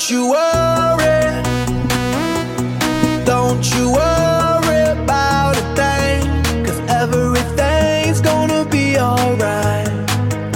[0.00, 1.42] Don't you worry.
[3.26, 6.64] Don't you worry about a thing.
[6.64, 9.90] Cause everything's gonna be alright.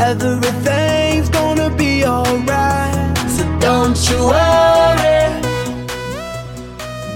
[0.00, 3.18] Everything's gonna be alright.
[3.28, 5.28] So don't you worry.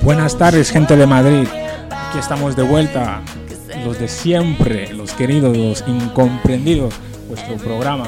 [0.03, 1.49] Buenas tardes, gente de Madrid.
[1.91, 3.23] Aquí estamos de vuelta.
[3.87, 6.93] Los de siempre, los queridos, los incomprendidos.
[7.27, 8.07] Vuestro programa.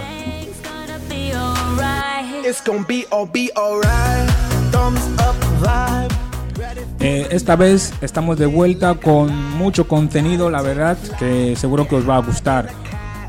[6.99, 12.09] Eh, esta vez estamos de vuelta con mucho contenido, la verdad, que seguro que os
[12.09, 12.69] va a gustar.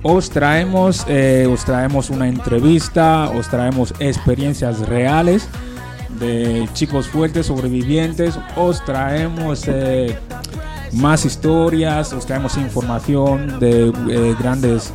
[0.01, 5.47] Os traemos, eh, os traemos una entrevista, os traemos experiencias reales
[6.19, 10.17] de chicos fuertes, sobrevivientes, os traemos eh,
[10.93, 14.91] más historias, os traemos información de grandes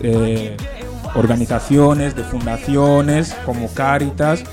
[1.17, 4.45] organizaciones, de fundaciones como Caritas,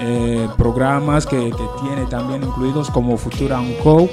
[0.00, 4.08] eh, programas que, que tiene también incluidos como Futura Co.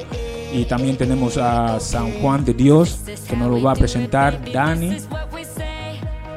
[0.53, 4.95] Y también tenemos a San Juan de Dios, que nos lo va a presentar Dani.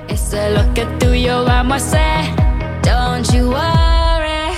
[0.09, 2.35] Eso es lo que tú y yo vamos a hacer.
[2.83, 4.55] Don't you worry.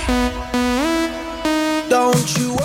[1.89, 2.61] Don't you worry.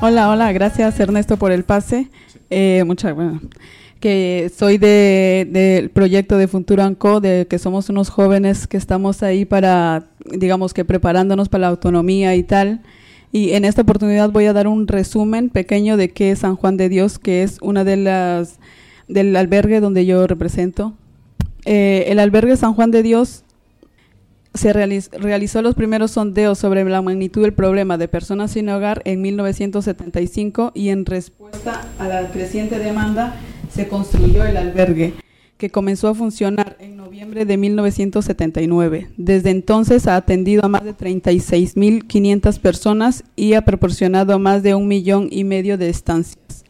[0.00, 2.10] Hola, hola, gracias Ernesto por el pase.
[2.50, 3.40] Eh, muchas, bueno,
[4.00, 9.22] que soy de- del proyecto de Futura Co, de que somos unos jóvenes que estamos
[9.22, 12.82] ahí para, digamos que preparándonos para la autonomía y tal.
[13.32, 16.76] Y en esta oportunidad voy a dar un resumen pequeño de qué es San Juan
[16.76, 18.58] de Dios, que es una de las
[19.08, 20.94] del albergue donde yo represento.
[21.64, 23.42] Eh, el albergue San Juan de Dios
[24.54, 29.02] se realiz- realizó los primeros sondeos sobre la magnitud del problema de personas sin hogar
[29.04, 33.36] en 1975 y en respuesta a la creciente demanda
[33.76, 35.12] se construyó el albergue,
[35.58, 39.08] que comenzó a funcionar en noviembre de 1979.
[39.18, 44.88] Desde entonces ha atendido a más de 36.500 personas y ha proporcionado más de un
[44.88, 46.64] millón y medio de estancias.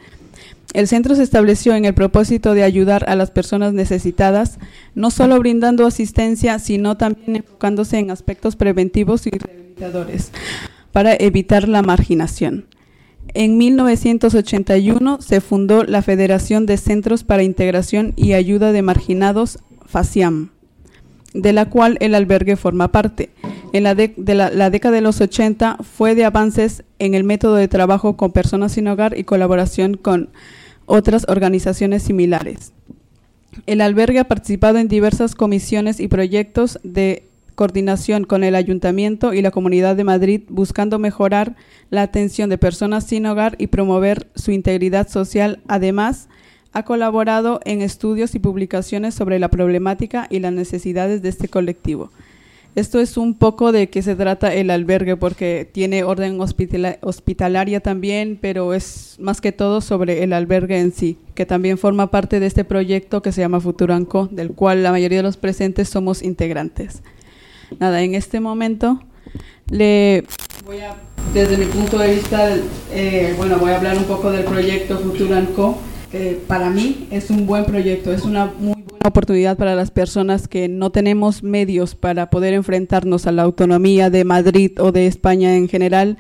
[0.75, 4.59] El centro se estableció en el propósito de ayudar a las personas necesitadas,
[4.97, 10.33] no solo brindando asistencia, sino también enfocándose en aspectos preventivos y rehabilitadores
[10.91, 12.67] para evitar la marginación.
[13.39, 20.53] En 1981 se fundó la Federación de Centros para Integración y Ayuda de Marginados, FACIAM,
[21.35, 23.29] de la cual el albergue forma parte.
[23.75, 28.17] En la, la década de los 80 fue de avances en el método de trabajo
[28.17, 30.31] con personas sin hogar y colaboración con
[30.87, 32.73] otras organizaciones similares.
[33.67, 39.43] El albergue ha participado en diversas comisiones y proyectos de coordinación con el Ayuntamiento y
[39.43, 41.57] la Comunidad de Madrid buscando mejorar
[41.91, 45.61] la atención de personas sin hogar y promover su integridad social.
[45.67, 46.29] Además,
[46.73, 52.11] ha colaborado en estudios y publicaciones sobre la problemática y las necesidades de este colectivo.
[52.75, 57.81] Esto es un poco de qué se trata el albergue porque tiene orden hospitala- hospitalaria
[57.81, 62.39] también, pero es más que todo sobre el albergue en sí, que también forma parte
[62.39, 66.23] de este proyecto que se llama Futuranco, del cual la mayoría de los presentes somos
[66.23, 67.03] integrantes.
[67.79, 69.01] Nada, en este momento
[69.71, 70.25] le
[70.65, 70.97] voy a,
[71.35, 72.49] desde mi punto de vista,
[72.93, 75.79] eh, bueno, voy a hablar un poco del proyecto Futuranco,
[76.11, 80.49] que para mí es un buen proyecto, es una muy buena oportunidad para las personas
[80.49, 85.57] que no tenemos medios para poder enfrentarnos a la autonomía de Madrid o de España
[85.57, 86.17] en general,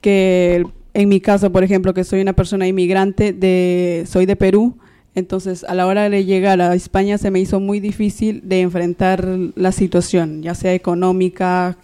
[0.00, 4.78] que en mi caso, por ejemplo, que soy una persona inmigrante, de, soy de Perú,
[5.14, 9.26] entonces a la hora de llegar a España se me hizo muy difícil de enfrentar
[9.54, 11.76] la situación, ya sea económica,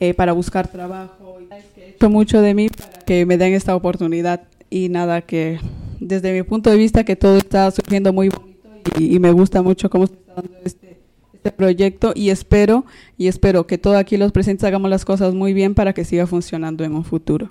[0.00, 1.38] eh, para buscar trabajo.
[1.76, 5.58] He hecho mucho de mí para que me den esta oportunidad y nada, que
[5.98, 8.68] desde mi punto de vista que todo está surgiendo muy bonito
[8.98, 10.98] y, me gusta mucho cómo está dando este,
[11.32, 12.84] este proyecto y espero
[13.16, 16.26] y espero que todos aquí los presentes hagamos las cosas muy bien para que siga
[16.26, 17.50] funcionando en un futuro.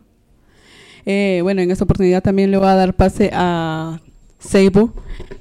[1.05, 3.99] Eh, bueno, en esta oportunidad también le voy a dar pase a
[4.39, 4.93] Seibo,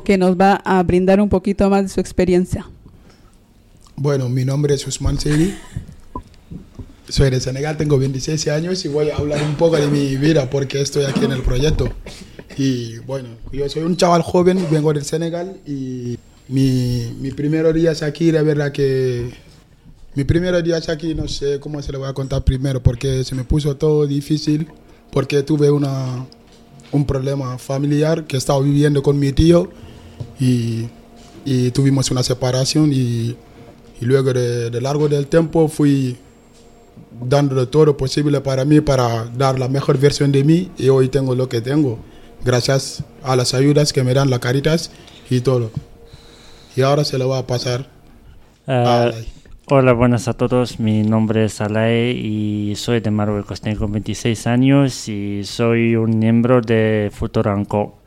[0.04, 2.68] que nos va a brindar un poquito más de su experiencia.
[3.96, 5.54] Bueno, mi nombre es Usman Seri.
[7.08, 10.50] Soy de Senegal, tengo 26 años y voy a hablar un poco de mi vida
[10.50, 11.88] porque estoy aquí en el proyecto.
[12.56, 16.18] Y bueno, yo soy un chaval joven, vengo del Senegal y
[16.48, 19.30] mi, mi primer día aquí, la verdad que
[20.14, 23.34] mi primer día aquí no sé cómo se lo voy a contar primero porque se
[23.34, 24.66] me puso todo difícil
[25.12, 26.26] porque tuve una,
[26.92, 29.70] un problema familiar que estaba viviendo con mi tío
[30.40, 30.86] y,
[31.44, 33.36] y tuvimos una separación y,
[34.00, 36.16] y luego de, de largo del tiempo fui
[37.20, 41.08] dando todo lo posible para mí para dar la mejor versión de mí y hoy
[41.08, 41.98] tengo lo que tengo
[42.44, 44.90] gracias a las ayudas que me dan la Caritas
[45.30, 45.70] y todo
[46.76, 47.88] y ahora se lo va a pasar
[48.66, 49.35] a Ah.
[49.68, 50.78] Hola, buenas a todos.
[50.78, 53.60] Mi nombre es Alae y soy de Marruecos.
[53.60, 57.98] Tengo 26 años y soy un miembro de Futuranco.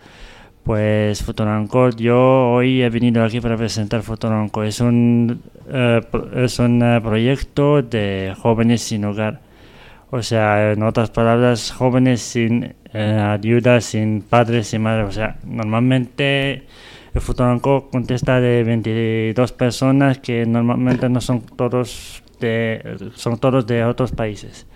[0.63, 4.63] Pues Futuranco, yo hoy he venido aquí para presentar Futuranco.
[4.63, 6.00] Es un, eh,
[6.35, 9.41] es un eh, proyecto de jóvenes sin hogar.
[10.11, 15.09] O sea, en otras palabras, jóvenes sin eh, ayuda, sin padres, sin madres.
[15.09, 16.63] O sea, normalmente
[17.13, 23.83] el Futuranco contesta de 22 personas que normalmente no son todos de, son todos de
[23.83, 24.67] otros países.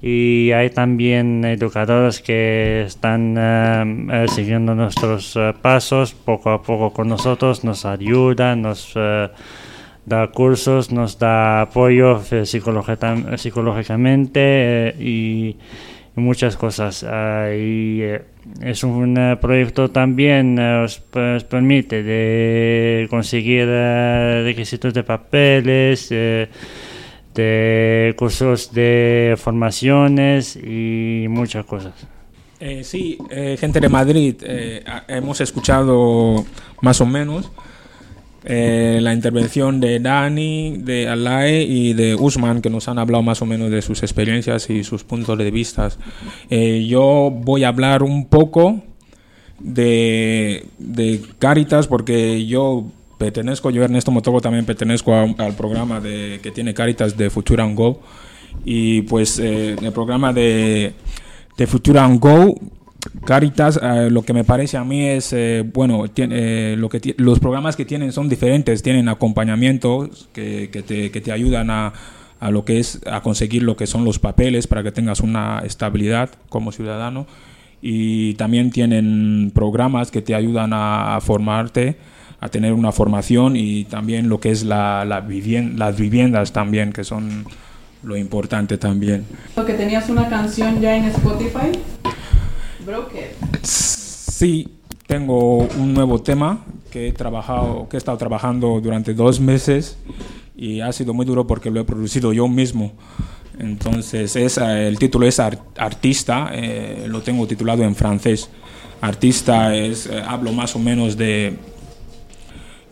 [0.00, 6.92] Y hay también educadoras que están eh, eh, siguiendo nuestros eh, pasos poco a poco
[6.92, 15.56] con nosotros, nos ayudan, nos da cursos, nos da apoyo psicológica- psicológicamente y,
[16.14, 17.04] muchas cosas.
[17.56, 18.02] Y,
[18.62, 26.08] es un eh, proyecto también eh, os, os permite de conseguir eh, requisitos de papeles,
[26.08, 26.48] de
[28.16, 31.94] cursos de formaciones y muchas cosas.
[32.60, 33.16] Eh, sí,
[33.58, 34.34] gente de Madrid,
[35.06, 36.44] hemos escuchado
[36.82, 37.52] más o menos
[38.48, 43.42] eh, la intervención de Dani, de Alae y de Usman, que nos han hablado más
[43.42, 45.90] o menos de sus experiencias y sus puntos de vista.
[46.48, 48.80] Eh, yo voy a hablar un poco
[49.60, 52.86] de, de Caritas porque yo
[53.18, 57.64] pertenezco, yo Ernesto Motogo también pertenezco a- al programa de, que tiene Caritas de Futura
[57.64, 58.00] and Go
[58.64, 60.92] y pues eh, el programa de,
[61.56, 62.54] de Futura and Go
[63.24, 67.38] Caritas, eh, lo que me parece a mí es, eh, bueno, eh, lo que los
[67.38, 70.68] programas que tienen son diferentes, tienen acompañamientos que,
[71.22, 71.92] te, ayudan a,
[72.50, 76.30] lo que es a conseguir lo que son los papeles para que tengas una estabilidad
[76.48, 77.26] como ciudadano
[77.80, 81.96] y también tienen programas que te ayudan a, formarte,
[82.40, 87.44] a tener una formación y también lo que es las viviendas también, que son
[88.02, 89.24] lo importante también.
[89.54, 91.72] Que tenías una canción ya en Spotify.
[92.88, 93.34] Broker.
[93.62, 94.68] Sí,
[95.06, 99.98] tengo un nuevo tema que he trabajado, que he estado trabajando durante dos meses
[100.56, 102.92] y ha sido muy duro porque lo he producido yo mismo.
[103.58, 108.48] Entonces, es, eh, el título es Ar- Artista, eh, lo tengo titulado en francés.
[109.02, 111.56] Artista es, eh, hablo más o menos de,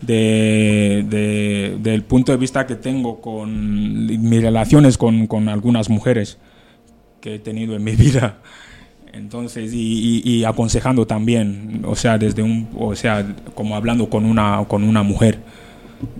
[0.01, 6.37] de, de- del punto de vista que tengo con mis relaciones con, con algunas mujeres
[7.19, 8.37] que he tenido en mi vida.
[9.13, 13.25] Entonces, y, y- aconsejando también, o sea, desde un, o sea,
[13.55, 15.39] como hablando con una, con una mujer.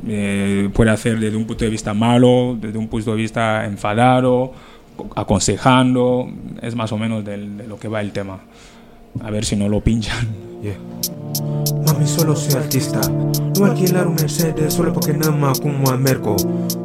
[0.08, 4.52] Eh, puede hacer desde un punto de vista malo, desde un punto de vista enfadado,
[5.16, 6.28] aconsejando,
[6.62, 8.40] es más o menos del- de lo que va el tema.
[9.22, 10.47] A ver si no lo pinchan.
[10.62, 10.78] Yeah.
[11.86, 13.02] Mami, solo soy artista.
[13.60, 16.36] No alquilar un Mercedes solo porque nada más como a Merco.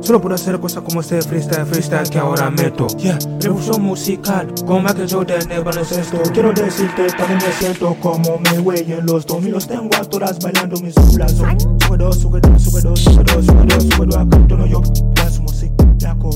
[0.00, 2.86] Solo por hacer cosas como este freestyle, freestyle que ahora meto.
[2.98, 6.18] Yeah, revolución musical, como Michael Jordan baloncesto.
[6.32, 10.38] Quiero decirte, también me siento como me güey en los 2000 los tengo a todas
[10.38, 11.32] bailando mis culas.
[11.32, 14.82] Sube dos, sube dos, sube dos, sube dos, sube dos, sube dos, no yo.
[15.30, 16.30] Su música, ya yo.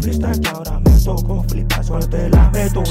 [0.00, 2.82] Freestyle que ahora meto, como flipas cuando te la meto.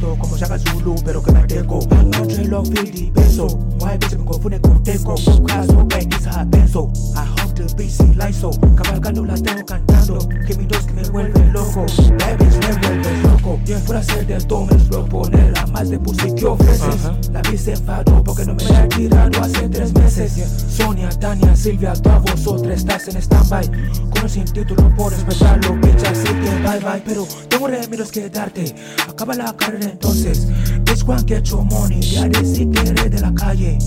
[0.00, 1.80] Como Shaka Zulu, pero que me teco.
[1.90, 3.46] Entre los feel y beso.
[3.80, 5.14] Why bitch me confunde con teco.
[5.46, 6.90] Caso, ven, quizá penso.
[7.14, 8.50] I hope the sí la hizo.
[8.76, 10.18] Cabalgando la tengo cantando.
[10.46, 11.84] Que mi dos que me vuelve loco.
[12.18, 13.58] Baby, me vuelve loco.
[13.86, 17.10] Por hacer de todo me proponer a más de pussy que ofreces.
[17.32, 20.32] La se enfadó porque no me la tirado hace tres meses.
[20.68, 23.70] Sonia, Tania, Silvia, todas vosotras estás en stand-by.
[24.10, 27.02] Con sin título por respetarlo, bitch, así que bye bye.
[27.04, 28.74] Pero tengo remedios que darte.
[29.08, 30.46] Acaba la carrera entonces.
[30.84, 32.00] Bitch, one get money.
[32.00, 33.78] Ya decí que eres de la calle.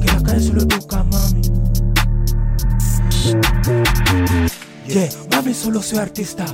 [0.00, 1.42] Que la calle solo educa, mami.
[4.86, 6.46] Yeah, mami, solo soy artista.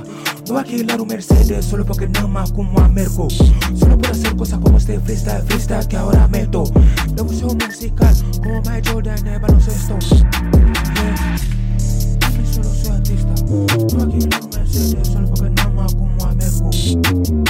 [0.47, 3.29] No voy a alquilar un Mercedes solo porque nada más como a Merco.
[3.29, 6.65] Solo por hacer cosas como este freestyle, freestyle que ahora meto.
[7.15, 9.97] Revolución musical, como Michael Jordan el baloncesto.
[9.99, 11.37] Yeah.
[12.21, 13.33] Mami, solo soy artista.
[13.47, 17.44] No voy a alquilar un Mercedes solo porque nada más como a Merco.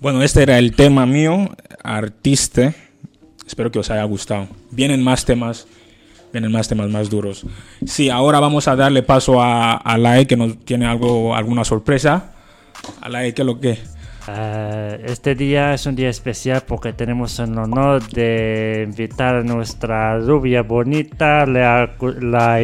[0.00, 1.50] Bueno, este era el tema mío,
[1.82, 2.72] artista.
[3.46, 4.48] Espero que os haya gustado.
[4.70, 5.66] Vienen más temas,
[6.32, 7.44] vienen más temas más duros.
[7.84, 11.64] Sí, ahora vamos a darle paso a, a la E que nos tiene algo, alguna
[11.64, 12.32] sorpresa.
[13.00, 13.78] A la E, ¿qué es lo que?
[14.26, 20.18] Ah, este día es un día especial porque tenemos el honor de invitar a nuestra
[20.18, 22.60] rubia bonita, la, la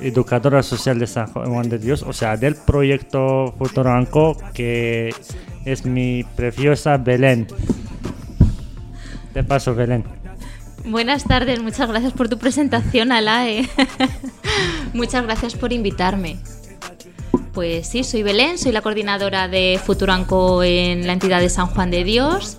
[0.00, 5.14] educadora social de San Juan de Dios, o sea, del proyecto Futuranco, que
[5.66, 7.46] es mi preciosa Belén.
[9.34, 10.04] Te paso, Belén.
[10.86, 13.68] Buenas tardes, muchas gracias por tu presentación, Alae.
[14.94, 16.38] muchas gracias por invitarme.
[17.52, 21.90] Pues sí, soy Belén, soy la coordinadora de Futuranco en la entidad de San Juan
[21.90, 22.58] de Dios.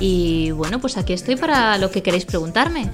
[0.00, 2.90] Y bueno, pues aquí estoy para lo que queréis preguntarme.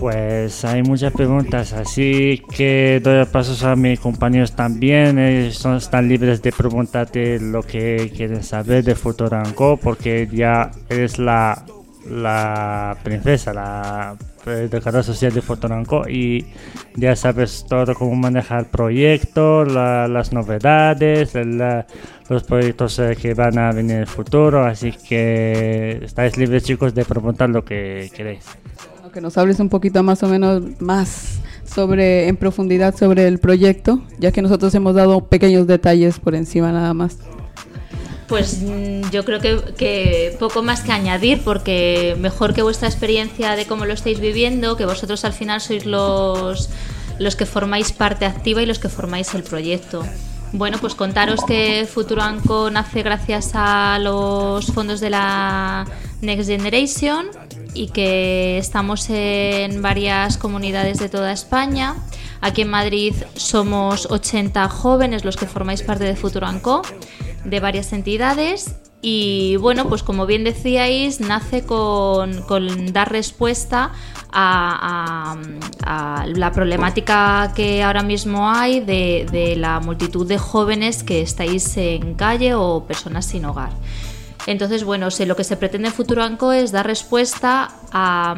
[0.00, 5.18] Pues hay muchas preguntas, así que doy pasos a mis compañeros también.
[5.18, 11.66] Ellos están libres de preguntarte lo que quieren saber de Futuranco, porque ya eres la,
[12.08, 14.16] la princesa, la
[14.46, 16.46] educadora social de Futuranco y
[16.96, 21.34] ya sabes todo cómo manejar el proyecto, la, las novedades,
[22.30, 24.64] los proyectos eh, que van a venir en el futuro.
[24.64, 28.46] Así que estáis libres, chicos, de preguntar lo que queréis
[29.10, 34.02] que nos hables un poquito más o menos más sobre en profundidad sobre el proyecto,
[34.18, 37.16] ya que nosotros hemos dado pequeños detalles por encima nada más.
[38.28, 43.66] Pues mm, yo creo que, poco más que añadir, porque mejor que vuestra experiencia de
[43.66, 46.70] cómo lo estáis viviendo, que vosotros al final sois los,
[47.18, 50.04] los que formáis parte activa y los que formáis el proyecto.
[50.52, 55.86] Bueno, pues contaros que Futuranco nace gracias a los fondos de la
[56.22, 57.26] Next Generation
[57.74, 61.96] y que estamos en varias comunidades de toda España.
[62.40, 66.82] Aquí en Madrid somos 80 jóvenes los que formáis parte de Futuranco,
[67.44, 68.76] de varias entidades.
[69.02, 72.44] Y bueno, pues como bien decíais, nace con,
[72.92, 73.92] dar respuesta
[74.30, 75.36] a,
[76.26, 82.14] la problemática que ahora mismo hay de, de la multitud de jóvenes que estáis en
[82.14, 83.70] calle o personas sin hogar.
[84.46, 88.34] Entonces, bueno, lo que se pretende en Futuranco es dar respuesta a,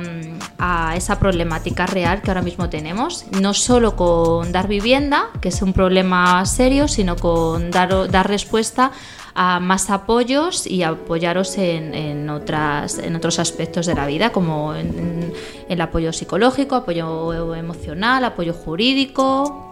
[0.97, 5.73] esa problemática real que ahora mismo tenemos, no solo con dar vivienda, que es un
[5.73, 8.92] problema serio, sino con dar, dar respuesta
[9.35, 15.32] a más apoyos y apoyaros en, otras, en otros aspectos de la vida, como en,
[15.68, 19.68] el apoyo psicológico, apoyo emocional, apoyo jurídico,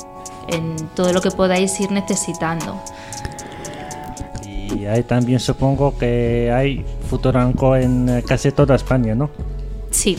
[0.48, 2.80] en todo lo que podáis ir necesitando.
[4.78, 9.30] Y hay también supongo que hay Futuranco en eh, casi toda España, ¿no?
[9.90, 10.18] Sí.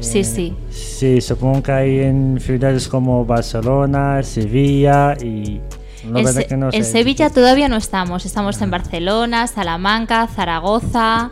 [0.00, 0.54] Sí, eh, sí.
[0.70, 5.60] Sí, supongo que hay en ciudades como Barcelona, Sevilla y...
[6.72, 11.30] en, Sevilla todavía no estamos, estamos en Barcelona, Salamanca, Zaragoza,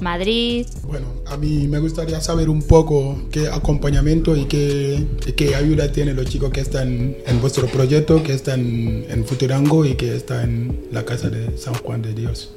[0.00, 0.66] Madrid.
[0.86, 6.16] Bueno, a mí me gustaría saber un poco qué acompañamiento y qué, qué ayuda tienen
[6.16, 10.88] los chicos que están en vuestro proyecto, que están en Futurango y que están en
[10.92, 12.54] la Casa de San Juan de Dios.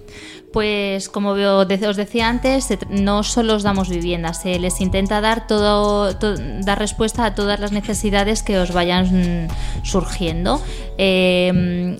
[0.52, 6.14] Pues como os decía antes, no solo os damos viviendas, se les intenta dar todo,
[6.14, 9.50] dar respuesta a todas las necesidades que os vayan
[9.84, 10.62] surgiendo.
[10.98, 12.00] Eh,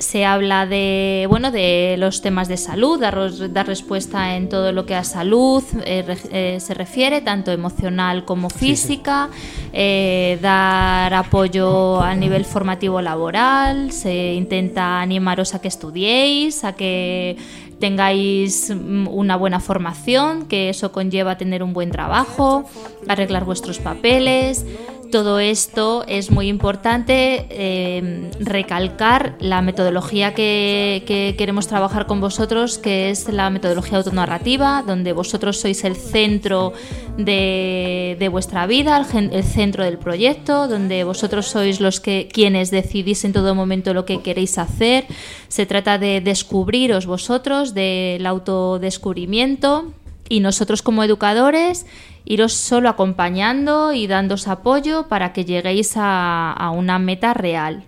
[0.00, 3.16] se habla de bueno de los temas de salud, dar,
[3.52, 8.48] dar respuesta en todo lo que a salud eh, eh, se refiere, tanto emocional como
[8.48, 9.28] física,
[9.72, 17.36] eh, dar apoyo a nivel formativo laboral, se intenta animaros a que estudiéis, a que
[17.78, 22.64] tengáis mm, una buena formación, que eso conlleva tener un buen trabajo,
[23.06, 24.64] arreglar vuestros papeles,
[25.10, 31.04] todo esto es muy importante eh, recalcar la metodología que,
[31.36, 36.72] queremos trabajar con vosotros, que es la metodología autonarrativa, donde vosotros sois el centro
[37.18, 43.32] de, vuestra vida, el, centro del proyecto, donde vosotros sois los que quienes decidís en
[43.32, 45.06] todo momento lo que queréis hacer.
[45.48, 49.92] Se trata de descubriros vosotros, del autodescubrimiento
[50.30, 51.84] y nosotros como educadores
[52.24, 57.82] iros solo acompañando y dándos apoyo para que lleguéis a, una meta real.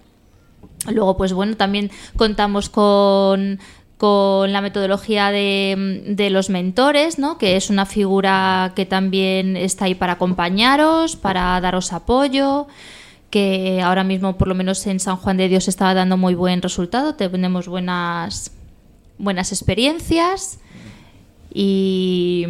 [0.91, 3.61] Luego, pues bueno, también contamos con,
[4.01, 7.39] la metodología de, los mentores, ¿no?
[7.39, 12.67] que es una figura que también está ahí para acompañaros, para daros apoyo,
[13.31, 16.61] que ahora mismo, por lo menos en San Juan de Dios, está dando muy buen
[16.61, 18.51] resultado, tenemos buenas,
[19.19, 20.59] buenas experiencias
[21.55, 22.47] y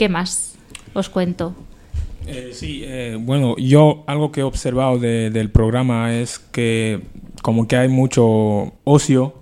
[0.00, 0.54] ¿Qué más
[0.94, 1.54] os cuento?
[2.26, 7.00] Eh, sí, eh, bueno, yo algo que he observado del programa es que
[7.42, 9.34] como que hay mucho ocio,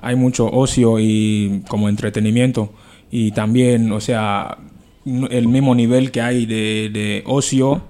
[0.00, 2.72] hay mucho ocio y como entretenimiento
[3.10, 4.56] y también, o sea,
[5.04, 7.82] el mismo nivel que hay de, ocio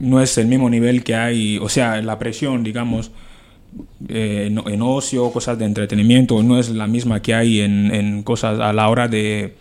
[0.00, 3.12] no es el mismo nivel que hay, o sea, la presión, digamos,
[4.08, 8.72] eh, en, ocio, cosas de entretenimiento, no es la misma que hay en cosas a
[8.72, 9.54] la hora de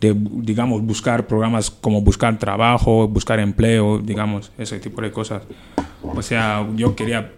[0.00, 5.42] digamos, buscar programas como buscar trabajo, buscar empleo, digamos, ese tipo de cosas.
[6.02, 7.32] O sea, yo quería,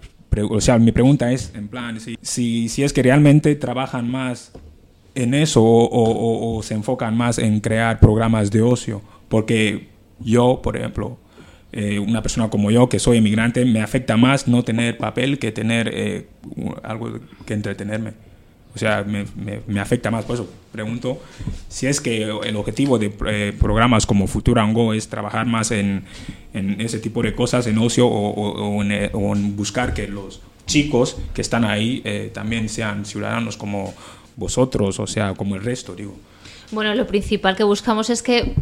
[0.50, 4.52] o sea, mi pregunta es, en plan, si, si, si es que realmente trabajan más
[5.14, 9.02] en eso o se enfocan más en crear programas de ocio?
[9.28, 9.88] Porque
[10.20, 11.18] yo, por ejemplo,
[11.72, 15.52] eh, una persona como yo, que soy inmigrante, me afecta más no tener papel que
[15.52, 16.26] tener eh,
[16.82, 18.12] algo que entretenerme.
[18.75, 20.25] O sea, me, me- me afecta más.
[20.25, 21.20] Por eso pregunto
[21.68, 26.04] si es que el objetivo de eh, programas como Futura Go es trabajar más en,
[26.54, 29.94] en ese tipo de cosas, en ocio o, o- o en, eh, o en buscar
[29.94, 33.94] que los chicos que están ahí eh, también sean ciudadanos como
[34.37, 36.14] vosotros, o sea, como el resto, digo.
[36.70, 38.54] Bueno, lo principal que buscamos es que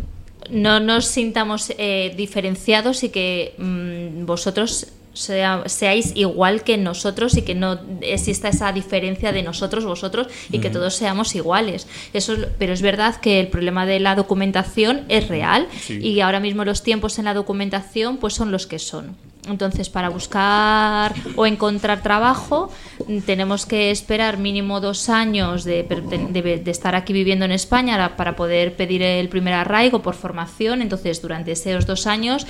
[0.50, 7.42] no nos sintamos eh, diferenciados y que mm, vosotros sea- seáis igual que nosotros y
[7.42, 11.86] que no exista esa diferencia de nosotros, vosotros y que todos seamos iguales.
[12.12, 15.98] Eso, es- pero es verdad que el problema de la documentación es real Sí.
[16.02, 19.16] y ahora mismo los tiempos en la documentación pues son los que son.
[19.48, 22.70] Entonces, para buscar o encontrar trabajo,
[23.06, 27.52] mm, tenemos que esperar mínimo dos años de, per- de- de estar aquí viviendo en
[27.52, 30.82] España para poder pedir el primer arraigo por formación.
[30.82, 32.46] Entonces, durante esos dos años,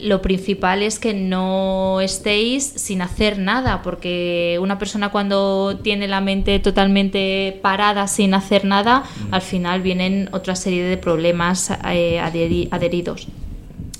[0.00, 6.20] lo principal es que no estéis sin hacer nada, porque una persona cuando tiene la
[6.20, 12.68] mente totalmente parada sin hacer nada, al final vienen otra serie de problemas eh, adheri-
[12.70, 13.28] adheridos.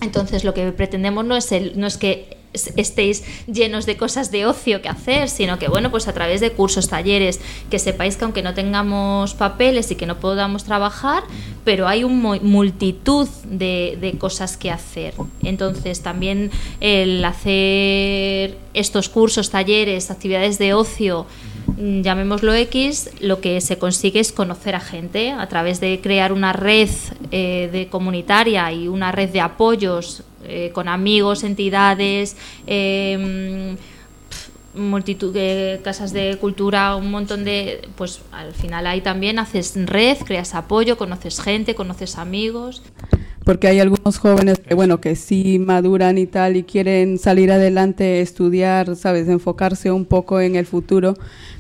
[0.03, 4.31] Entonces lo que pretendemos no es el, no es que es- estéis llenos de cosas
[4.31, 7.41] de ocio que hacer, sino que bueno, pues a través de cursos, talleres,
[7.71, 11.23] que sepáis que aunque no tengamos papeles y que no podamos trabajar,
[11.65, 15.15] pero hay un mu- multitud de, de cosas que hacer.
[15.43, 21.27] Entonces también el hacer estos cursos, talleres, actividades de ocio,
[21.77, 26.53] llamémoslo X, lo que se consigue es conocer a gente a través de crear una
[26.53, 26.89] red
[27.31, 32.37] eh, de comunitaria y una red de apoyos eh, con amigos, entidades,
[32.67, 33.77] eh,
[34.29, 39.75] pf, multitud de casas de cultura, un montón de, pues al final ahí también haces
[39.87, 42.83] red, creas apoyo, conoces gente, conoces amigos.
[43.45, 48.21] Porque hay algunos jóvenes que, bueno, que sí maduran y tal y quieren salir adelante,
[48.21, 49.29] estudiar, ¿sabes?
[49.29, 51.15] Enfocarse un poco en el futuro.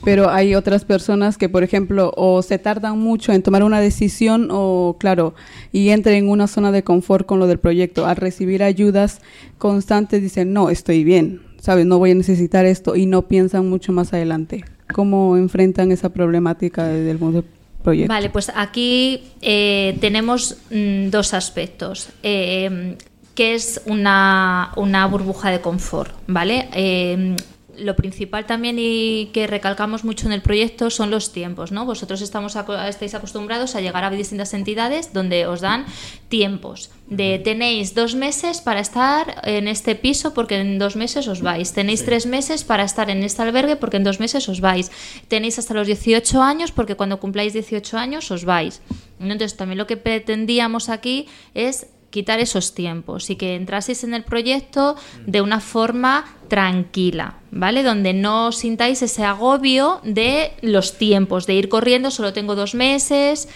[0.05, 4.49] Pero hay otras personas que, por ejemplo, o se tardan mucho en tomar una decisión
[4.51, 5.35] o, claro,
[5.73, 8.07] y entran en una zona de confort con lo del proyecto.
[8.07, 9.21] Al recibir ayudas
[9.59, 11.87] constantes dicen, no, estoy bien, ¿sabes?
[11.87, 14.65] No voy a necesitar esto y no piensan mucho más adelante.
[14.93, 17.62] ¿Cómo enfrentan esa problemática del mundo del
[18.09, 22.09] Vale, pues aquí eh, tenemos mm, dos aspectos.
[22.23, 22.97] Eh,
[23.35, 26.69] que es una, una burbuja de confort, ¿vale?
[26.75, 27.35] Eh,
[27.77, 31.87] lo principal también y que recalcamos mucho en el proyecto son los tiempos, ¿no?
[31.87, 32.57] Vosotros estamos
[32.89, 35.87] estáis acostumbrados a llegar a distintas entidades donde os dan
[36.29, 36.91] tiempos.
[37.07, 41.73] De tenéis dos meses para estar en este piso porque en dos meses os vais.
[41.73, 44.91] Tenéis tres meses para estar en este albergue porque en dos meses os vais.
[45.29, 48.81] Tenéis hasta los 18 años porque cuando cumpláis 18 años os vais.
[49.21, 54.23] Entonces también lo que pretendíamos aquí es quitar esos tiempos y que entraseis en el
[54.23, 54.95] proyecto
[55.27, 57.83] de una forma tranquila, ¿vale?
[57.83, 63.49] Donde no sintáis ese agobio de los tiempos, de ir corriendo, solo tengo dos meses.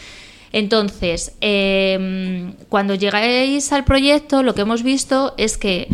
[0.52, 5.88] Entonces, eh, cuando llegáis al proyecto, lo que hemos visto es que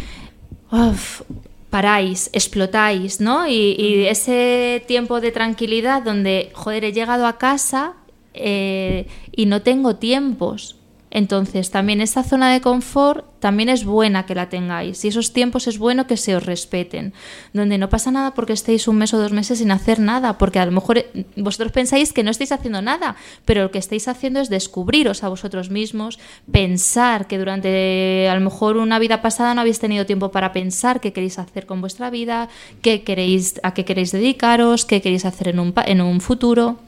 [0.71, 1.23] uf,
[1.69, 3.49] paráis, explotáis, ¿no?
[3.49, 7.95] Y, y ese tiempo de tranquilidad donde, joder, he llegado a casa
[8.35, 10.77] eh, y no tengo tiempos.
[11.15, 15.67] Entonces, también esa zona de confort también es buena que la tengáis y esos tiempos
[15.67, 17.13] es bueno que se os respeten,
[17.53, 20.59] donde no pasa nada porque estéis un mes o dos meses sin hacer nada, porque
[20.59, 24.09] a lo mejor eh, vosotros pensáis que no estáis haciendo nada, pero lo que estáis
[24.09, 26.19] haciendo es descubriros a vosotros mismos,
[26.51, 31.01] pensar que durante a lo mejor una vida pasada no habéis tenido tiempo para pensar
[31.01, 32.49] qué queréis hacer con vuestra vida,
[32.81, 36.79] qué queréis, a qué queréis dedicaros, qué queréis hacer en un, en un futuro.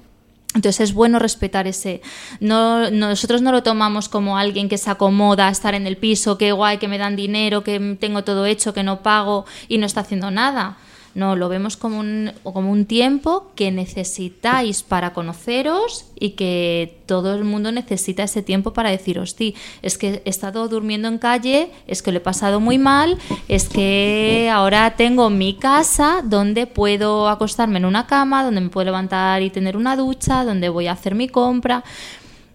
[0.55, 2.01] Entonces es bueno respetar ese.
[2.39, 6.39] No, nosotros no lo tomamos como alguien que se acomoda a estar en el piso,
[6.39, 9.87] que guay, que me dan dinero, que tengo todo hecho, que no pago y no
[9.87, 10.77] está haciendo nada.
[11.15, 17.35] No, lo vemos como un, como un tiempo que necesitáis para conoceros y que todo
[17.35, 21.71] el mundo necesita ese tiempo para decir, hosti, es que he estado durmiendo en calle,
[21.87, 27.29] es que lo he pasado muy mal, es que ahora tengo mi casa donde puedo
[27.29, 30.93] acostarme en una cama, donde me puedo levantar y tener una ducha, donde voy a
[30.93, 31.85] hacer mi compra.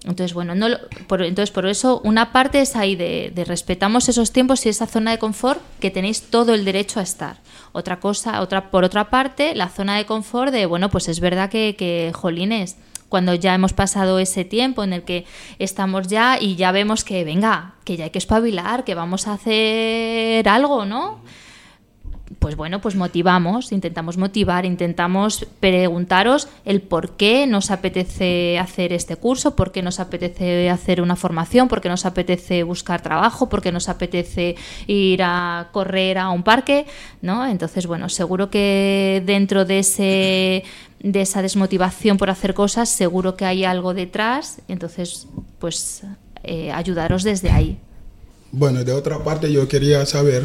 [0.05, 4.07] Entonces, bueno, no lo- por, entonces por eso una parte es ahí de, de respetamos
[4.07, 7.37] esos tiempos y esa zona de confort que tenéis todo el derecho a estar.
[7.73, 11.49] Otra cosa, otra, por otra parte, la zona de confort de, bueno, pues es verdad
[11.49, 12.77] que, que jolines,
[13.09, 15.25] cuando ya hemos pasado ese tiempo en el que
[15.57, 19.33] estamos ya y ya vemos que, venga, que ya hay que espabilar, que vamos a
[19.33, 21.19] hacer algo, ¿no?
[22.39, 29.17] Pues bueno, pues motivamos, intentamos motivar, intentamos preguntaros el por qué nos apetece hacer este
[29.17, 33.61] curso, por qué nos apetece hacer una formación, por qué nos apetece buscar trabajo, por
[33.61, 34.55] qué nos apetece
[34.87, 36.85] ir a correr a un parque,
[37.21, 37.45] ¿no?
[37.45, 40.63] Entonces, bueno, seguro que dentro de ese
[41.01, 45.27] de esa desmotivación por hacer cosas, seguro que hay algo detrás, entonces,
[45.59, 46.03] pues
[46.43, 47.77] eh, ayudaros desde ahí.
[48.51, 50.43] Bueno, de otra parte yo quería saber,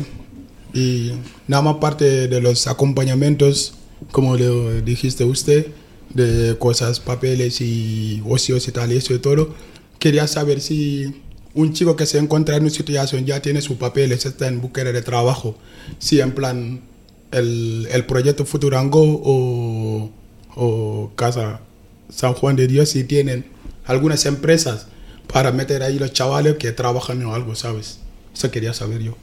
[0.75, 1.13] y
[1.47, 3.75] nada más parte de los acompañamientos,
[4.11, 5.69] como le dijiste usted,
[6.13, 9.55] de cosas, papeles y ocios y tal, eso y todo,
[9.99, 11.23] quería saber si
[11.55, 14.93] un chico que se encuentra en una situación ya tiene sus papeles, está en búsqueda
[14.93, 15.57] de trabajo,
[15.99, 16.83] si en plan
[17.31, 20.11] el, el proyecto Futurango o,
[20.57, 21.61] o Casa
[22.09, 23.47] San Juan de Dios, si tienen
[23.87, 24.87] algunas empresas
[25.33, 27.99] para meter ahí los chavales que trabajan en algo, ¿sabes?
[28.35, 29.17] Eso quería saber yo.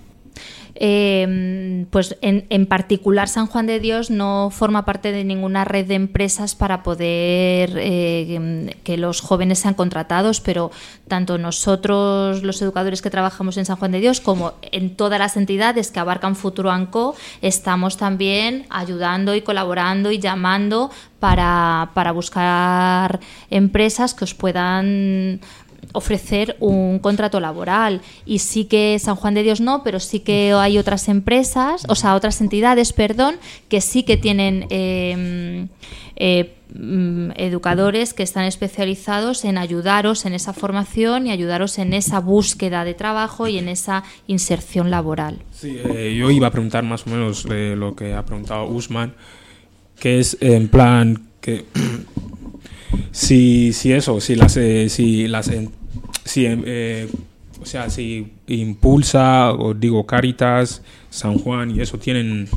[0.83, 5.85] Eh, pues en, en, particular San Juan de Dios no forma parte de ninguna red
[5.85, 10.71] de empresas para poder eh, que los jóvenes sean contratados, pero
[11.07, 15.37] tanto nosotros, los educadores que trabajamos en San Juan de Dios, como en todas las
[15.37, 20.89] entidades que abarcan Futuro Anco, estamos también ayudando y colaborando y llamando
[21.19, 23.19] para, para buscar
[23.51, 25.41] empresas que os puedan
[25.93, 28.01] ofrecer un contrato laboral.
[28.25, 31.95] Y sí que San Juan de Dios no, pero sí que hay otras empresas, o
[31.95, 33.35] sea, otras entidades, perdón,
[33.69, 35.67] que sí que tienen eh,
[36.15, 36.55] eh,
[37.35, 42.93] educadores que están especializados en ayudaros en esa formación y ayudaros en esa búsqueda de
[42.93, 45.39] trabajo y en esa inserción laboral.
[45.51, 49.13] Sí, eh, yo iba a preguntar más o menos lo que ha preguntado Usman,
[49.99, 51.65] que es en plan que
[53.11, 55.51] si, si eso, si las, eh, si las,
[56.25, 57.07] si, eh,
[57.61, 62.47] o sea, si Impulsa o digo Caritas, San Juan y eso tienen,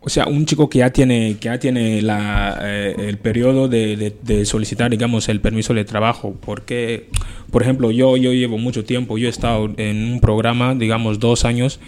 [0.00, 3.96] o sea, un chico que ya tiene, que ya tiene la, eh, el periodo de,
[3.96, 7.08] de, de, solicitar, digamos, el permiso de trabajo, porque,
[7.50, 11.44] por ejemplo, yo, yo llevo mucho tiempo, yo he estado en un programa, digamos, dos
[11.44, 11.78] años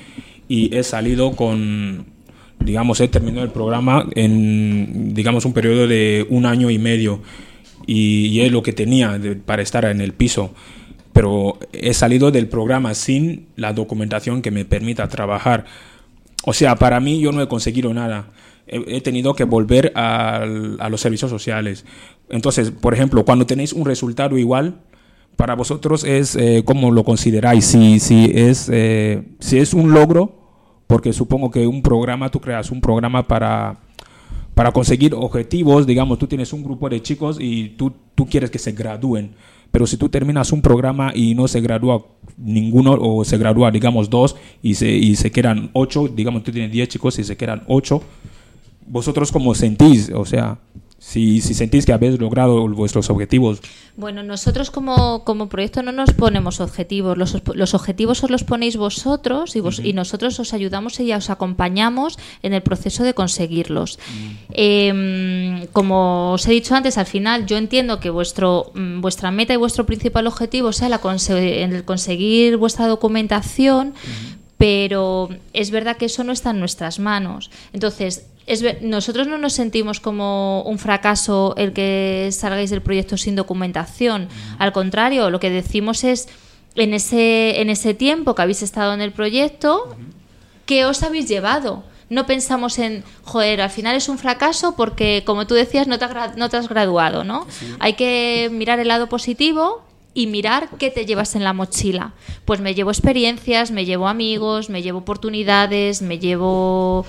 [0.49, 2.07] y he salido con
[2.65, 7.21] digamos, he terminado el programa en, digamos, un periodo de un año y medio
[7.87, 10.55] y, y es lo que tenía de, para estar en el piso.
[11.13, 15.67] Pero he salido del programa sin la documentación que me permita trabajar.
[16.45, 18.31] O sea, para mí yo no he conseguido nada.
[18.67, 21.85] He, he tenido que volver a, a, los servicios sociales.
[22.31, 24.77] Entonces, por ejemplo, cuando tenéis un resultado igual,
[25.37, 27.65] para vosotros es eh, cómo lo consideráis.
[27.65, 30.42] Si, si, es, eh, si es un logro
[30.93, 33.79] porque supongo que un programa, tú creas un programa para,
[34.55, 38.59] para conseguir objetivos, digamos, tú tienes un grupo de chicos y tú, tú quieres que
[38.59, 39.31] se gradúen,
[39.71, 42.05] pero si tú terminas un programa y no se gradúa
[42.37, 46.71] ninguno o se gradúa, digamos, dos y se, y se quedan ocho, digamos, tú tienes
[46.71, 48.03] diez chicos y se quedan ocho,
[48.87, 50.59] vosotros cómo sentís, o sea,
[51.05, 53.61] si, si, sentís que habéis logrado vuestros objetivos.
[53.97, 58.77] Bueno, nosotros como, como proyecto no nos ponemos objetivos, los, los objetivos os los ponéis
[58.77, 59.89] vosotros y, vos, uh -huh.
[59.89, 63.99] y nosotros os ayudamos y os acompañamos en el proceso de conseguirlos.
[63.99, 64.37] Uh -huh.
[64.53, 69.57] eh, como os he dicho antes, al final yo entiendo que vuestro, vuestra meta y
[69.57, 73.89] vuestro principal objetivo sea la el conseguir vuestra documentación.
[73.89, 77.51] Uh -huh pero es verdad que eso no está en nuestras manos.
[77.73, 83.17] Entonces, es ver, nosotros no nos sentimos como un fracaso el que salgáis del proyecto
[83.17, 84.29] sin documentación.
[84.59, 86.29] Al contrario, lo que decimos es,
[86.75, 89.95] en ese, en ese tiempo que habéis estado en el proyecto,
[90.67, 91.85] ¿qué os habéis llevado?
[92.09, 96.07] No pensamos en, joder, al final es un fracaso porque, como tú decías, no te,
[96.37, 97.47] no te has graduado, ¿no?
[97.49, 97.67] Sí.
[97.79, 99.83] Hay que mirar el lado positivo
[100.15, 102.13] y mirar qué te llevas en la mochila.
[102.45, 107.07] Pues me llevo experiencias, me llevo amigos, me llevo oportunidades, me llevo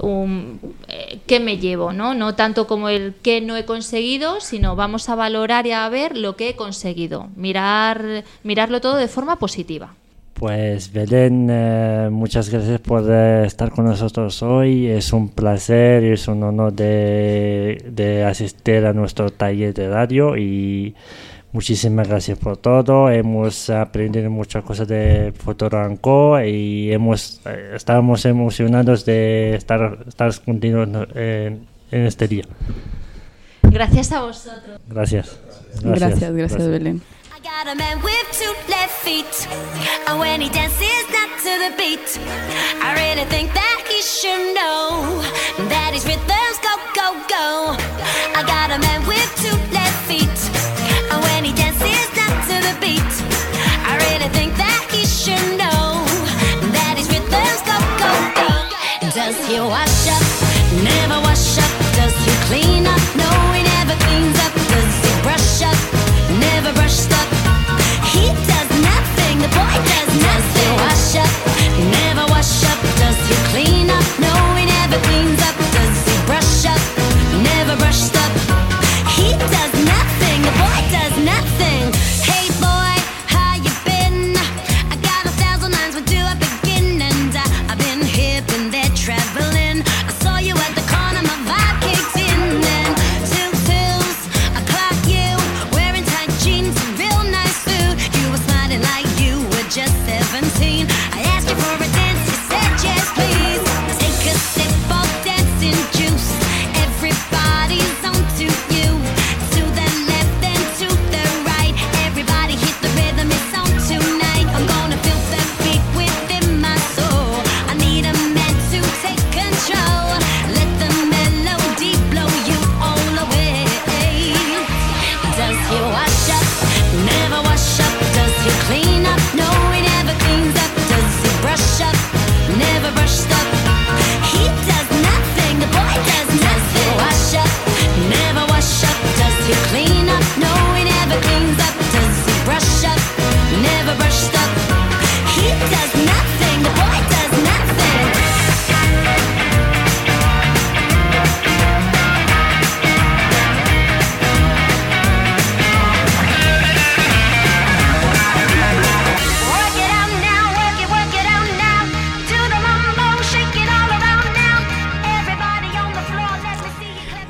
[0.00, 2.14] un, eh, qué me llevo, ¿no?
[2.14, 6.16] No tanto como el qué no he conseguido, sino vamos a valorar y a ver
[6.16, 7.28] lo que he conseguido.
[7.36, 9.94] Mirar, mirarlo todo de forma positiva.
[10.34, 14.88] Pues Belén, eh, muchas gracias por eh, estar con nosotros hoy.
[14.88, 20.36] Es un placer y es un honor de, de asistir a nuestro taller de radio
[20.36, 20.94] y
[21.54, 23.08] Muchísimas gracias por todo.
[23.08, 30.82] Hemos aprendido muchas cosas de Fotoranco y hemos eh, estamos emocionados de estar, estar contigo
[30.82, 32.42] en, en, este día.
[33.62, 34.80] Gracias a vosotros.
[34.88, 35.38] Gracias.
[35.80, 37.02] Gracias, gracias, gracias Belén.
[37.44, 39.34] got a man with two left feet.
[40.08, 42.18] And when he dances not to the beat,
[42.82, 45.22] I really think that he should know
[45.68, 46.33] that his rhythms go,
[59.56, 60.03] really think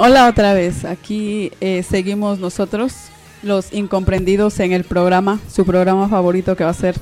[0.07, 2.93] Hola otra vez, aquí eh, seguimos nosotros,
[3.43, 6.95] los incomprendidos en el programa, su programa favorito que va a ser.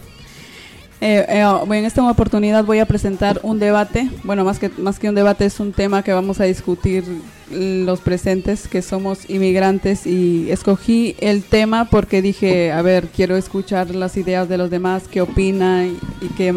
[1.01, 5.09] Eh, eh, en esta oportunidad voy a presentar un debate, bueno, más que, más que
[5.09, 7.03] un debate es un tema que vamos a discutir
[7.51, 13.93] los presentes, que somos inmigrantes y escogí el tema porque dije, a ver, quiero escuchar
[13.97, 16.55] las ideas de los demás, qué opinan y, qué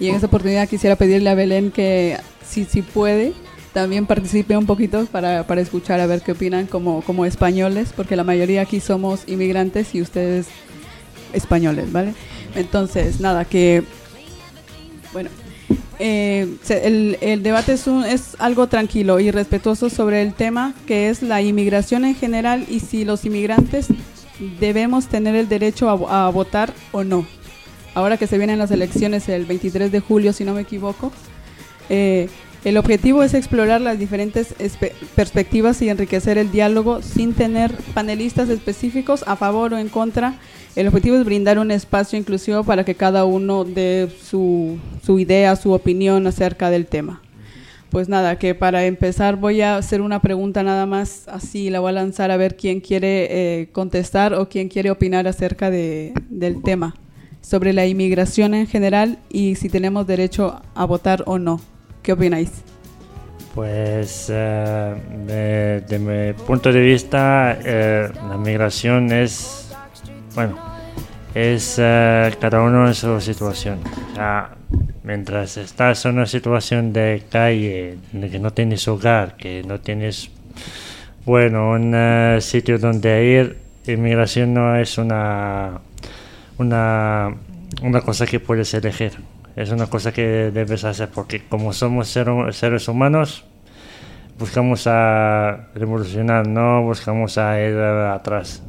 [0.00, 3.34] y en esta oportunidad quisiera pedirle a Belén que si, si puede,
[3.74, 8.16] también participe un poquito para, para escuchar a ver qué opinan como, como españoles, porque
[8.16, 10.46] la mayoría aquí somos inmigrantes y ustedes
[11.34, 12.14] españoles, ¿vale?
[12.54, 13.82] Entonces, nada, que...
[15.12, 15.28] Bueno,
[15.98, 21.08] eh, el, el debate es, un- es algo tranquilo y respetuoso sobre el tema que
[21.10, 23.88] es la inmigración en general y si los inmigrantes
[24.60, 27.26] debemos tener el derecho a, a votar o no.
[27.94, 31.12] Ahora que se vienen las elecciones el 23 de julio, si no me equivoco,
[31.88, 32.28] eh,
[32.64, 34.54] el objetivo es explorar las diferentes
[35.14, 40.36] perspectivas y enriquecer el diálogo sin tener panelistas específicos a favor o en contra.
[40.74, 45.72] El objetivo es brindar un espacio inclusivo para que cada uno dé su, idea, su
[45.72, 47.20] opinión acerca del tema.
[47.90, 51.90] Pues nada, que para empezar voy a hacer una pregunta nada más, así la voy
[51.90, 53.28] a lanzar a ver quién quiere
[53.60, 56.96] eh, contestar o quién quiere opinar acerca de, del tema,
[57.42, 61.60] sobre la inmigración en general y si tenemos derecho a votar o no.
[62.04, 62.50] ¿Qué opináis?
[63.54, 69.74] Pues eh, de, mi punto de vista, eh, la migración es,
[70.34, 70.58] bueno,
[71.34, 73.78] es eh, cada uno en su situación.
[75.02, 80.30] Mientras estás en una situación de calle, que no tienes hogar, que no tienes,
[81.24, 83.58] bueno, un eh, sitio donde ir,
[83.90, 85.80] inmigración no es una,
[86.58, 87.34] una,
[87.82, 89.12] una cosa que puedes elegir.
[89.56, 93.44] Es una cosa que debes hacer porque como somos ser- seres humanos,
[94.38, 98.62] buscamos a revolucionar, no buscamos a ir atrás.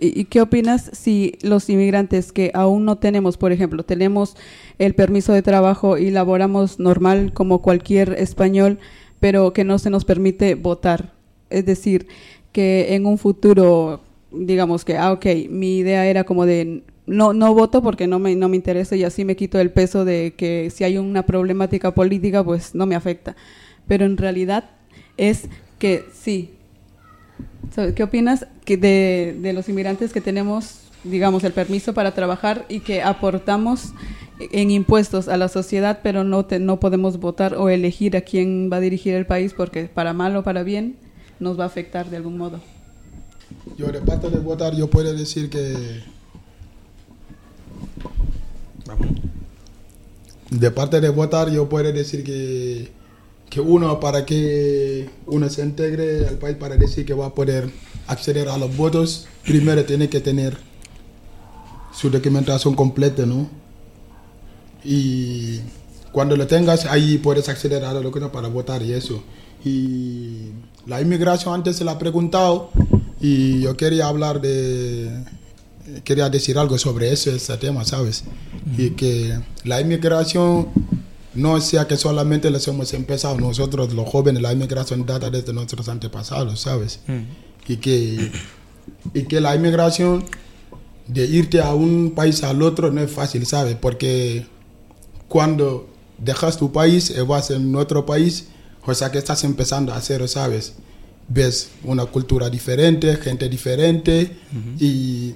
[0.00, 4.36] ¿Y, y qué opinas si los inmigrantes que aún no tenemos, por ejemplo, tenemos
[4.78, 8.78] el permiso de trabajo y laboramos normal como cualquier español,
[9.20, 11.12] pero que no se nos permite votar?
[11.50, 12.06] Es decir,
[12.52, 17.54] que en un futuro, digamos que, ah, ok, mi idea era como de no, no
[17.54, 20.70] voto porque no me, no me interesa y así me quito el peso de que
[20.70, 23.36] si hay una problemática política, pues no me afecta.
[23.86, 24.70] Pero en realidad
[25.16, 26.50] es que sí,
[27.94, 33.02] ¿Qué opinas de, de los inmigrantes que tenemos, digamos, el permiso para trabajar y que
[33.02, 33.92] aportamos
[34.40, 38.70] en impuestos a la sociedad, pero no, te- no podemos votar o elegir a quién
[38.72, 40.96] va a dirigir el país porque para mal o para bien
[41.40, 42.60] nos va a afectar de algún modo?
[43.76, 46.02] Yo de parte de votar, yo puedo decir que...
[50.50, 52.90] De parte de votar, yo puedo decir que,
[53.50, 57.70] que uno, para que uno se integre al país, para decir que va a poder
[58.06, 60.56] acceder a los votos, primero tiene que tener
[61.92, 63.48] su documentación completa, ¿no?
[64.84, 65.60] Y
[66.12, 69.22] cuando lo tengas, ahí puedes acceder a lo que para votar y eso.
[69.64, 70.52] Y
[70.86, 72.70] la inmigración antes se la ha preguntado
[73.20, 75.10] y yo quería hablar de,
[76.04, 78.24] quería decir algo sobre eso, ese tema, ¿sabes?
[78.76, 80.68] Y que la inmigración
[81.34, 85.88] no sea que solamente les hemos empezado nosotros los jóvenes, la inmigración data desde nuestros
[85.88, 87.00] antepasados, ¿sabes?
[87.66, 88.30] Y que,
[89.14, 90.24] y que la inmigración
[91.06, 93.76] de irte a un país al otro no es fácil, ¿sabes?
[93.76, 94.46] Porque
[95.28, 98.48] cuando dejas tu país y vas en otro país,
[98.84, 100.74] o sea que estás empezando a cero, ¿sabes?
[101.28, 104.36] Ves una cultura diferente, gente diferente
[104.78, 105.34] y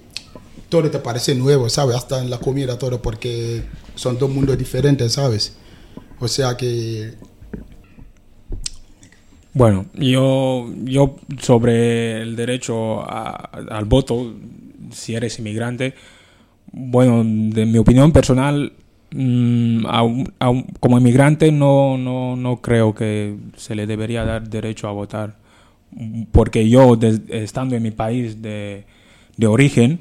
[0.73, 1.97] todo te parece nuevo, ¿sabes?
[1.97, 3.63] Hasta en la comida, todo, porque
[3.95, 5.55] son dos mundos diferentes, ¿sabes?
[6.21, 7.15] O sea que
[9.55, 14.35] Bueno, yo, yo sobre el derecho al voto,
[14.93, 15.95] si eres inmigrante,
[16.73, 18.73] bueno, de mi opinión personal,
[19.13, 19.85] mm,
[20.81, 25.37] como inmigrante no, no, no creo que se le debería dar derecho a votar,
[26.33, 28.85] porque yo, des- estando en mi país de,
[29.37, 30.01] de origen,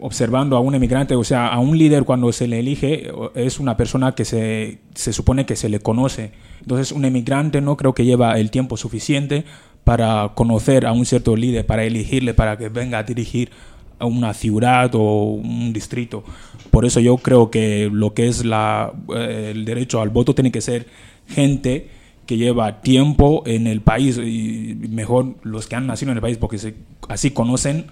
[0.00, 3.76] observando a un emigrante, o sea, a un líder cuando se le elige, es una
[3.76, 6.32] persona que se, se supone que se le conoce.
[6.60, 9.44] Entonces, un emigrante no creo que lleva el tiempo suficiente
[9.84, 13.50] para conocer a un cierto líder, para elegirle, para que venga a dirigir
[13.98, 16.22] a una ciudad o un distrito.
[16.70, 20.60] Por eso yo creo que lo que es eh, el derecho al voto tiene que
[20.60, 20.86] ser
[21.26, 21.88] gente
[22.26, 26.36] que lleva tiempo en el país y mejor los que han nacido en el país
[26.36, 26.74] porque
[27.08, 27.86] así conocen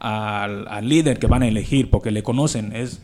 [0.00, 3.00] al, al líder que van a elegir porque le conocen es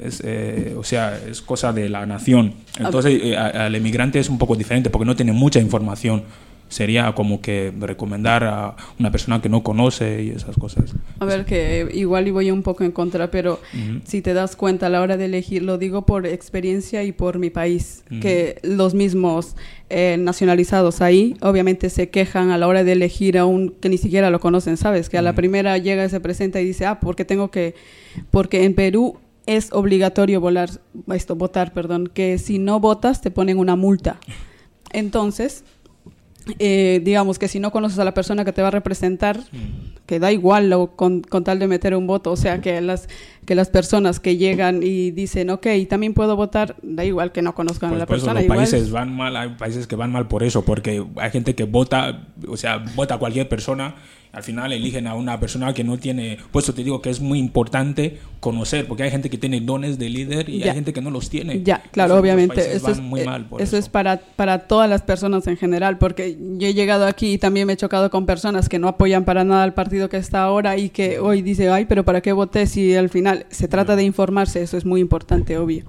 [0.00, 2.54] es eh, o sea es cosa de la nación.
[2.78, 6.24] Entonces eh, al emigrante es un poco diferente porque no tiene mucha información
[6.68, 10.94] sería como que recomendar a una persona que no conoce y esas cosas.
[11.20, 13.60] A ver, que igual y voy un poco en contra, pero
[14.04, 17.38] si te das cuenta a la hora de elegir, lo digo por experiencia y por
[17.38, 19.56] mi país, que los mismos
[19.88, 23.98] eh, nacionalizados ahí obviamente se quejan a la hora de elegir a un que ni
[23.98, 25.08] siquiera lo conocen, ¿sabes?
[25.08, 27.74] Que a la primera llega se presenta y dice, ah, porque tengo que,
[28.30, 30.70] porque en Perú es obligatorio volar,
[31.12, 34.18] esto, votar, perdón, que si no votas te ponen una multa.
[34.92, 35.64] Entonces,
[36.58, 39.40] eh, digamos que si no conoces a la persona que te va a representar,
[40.06, 43.08] que da igual lo- con, con tal de meter un voto, o sea que las
[43.44, 47.54] que las personas que llegan y dicen, ok, también puedo votar, da igual que no
[47.54, 48.40] conozcan a Pues la por eso persona.
[48.40, 51.54] los igual- países van mal, hay países que van mal por eso, porque hay gente
[51.54, 53.94] que vota, o sea, vota a cualquier persona,
[54.36, 57.20] al final eligen a una persona que no tiene, por eso te digo que es
[57.22, 60.66] muy importante conocer, porque hay gente que tiene dones de líder y Ya.
[60.66, 61.62] hay gente que no los tiene.
[61.62, 62.76] Ya, claro, los obviamente.
[62.76, 65.96] Eso, es, muy eh, mal por eso es para, para todas las personas en general,
[65.96, 69.24] porque yo he llegado aquí y también me he chocado con personas que no apoyan
[69.24, 72.32] para nada al partido que está ahora y que hoy dice, ay, pero ¿para qué
[72.32, 74.60] voté si al final se trata de informarse?
[74.60, 75.86] Eso es muy importante, obvio.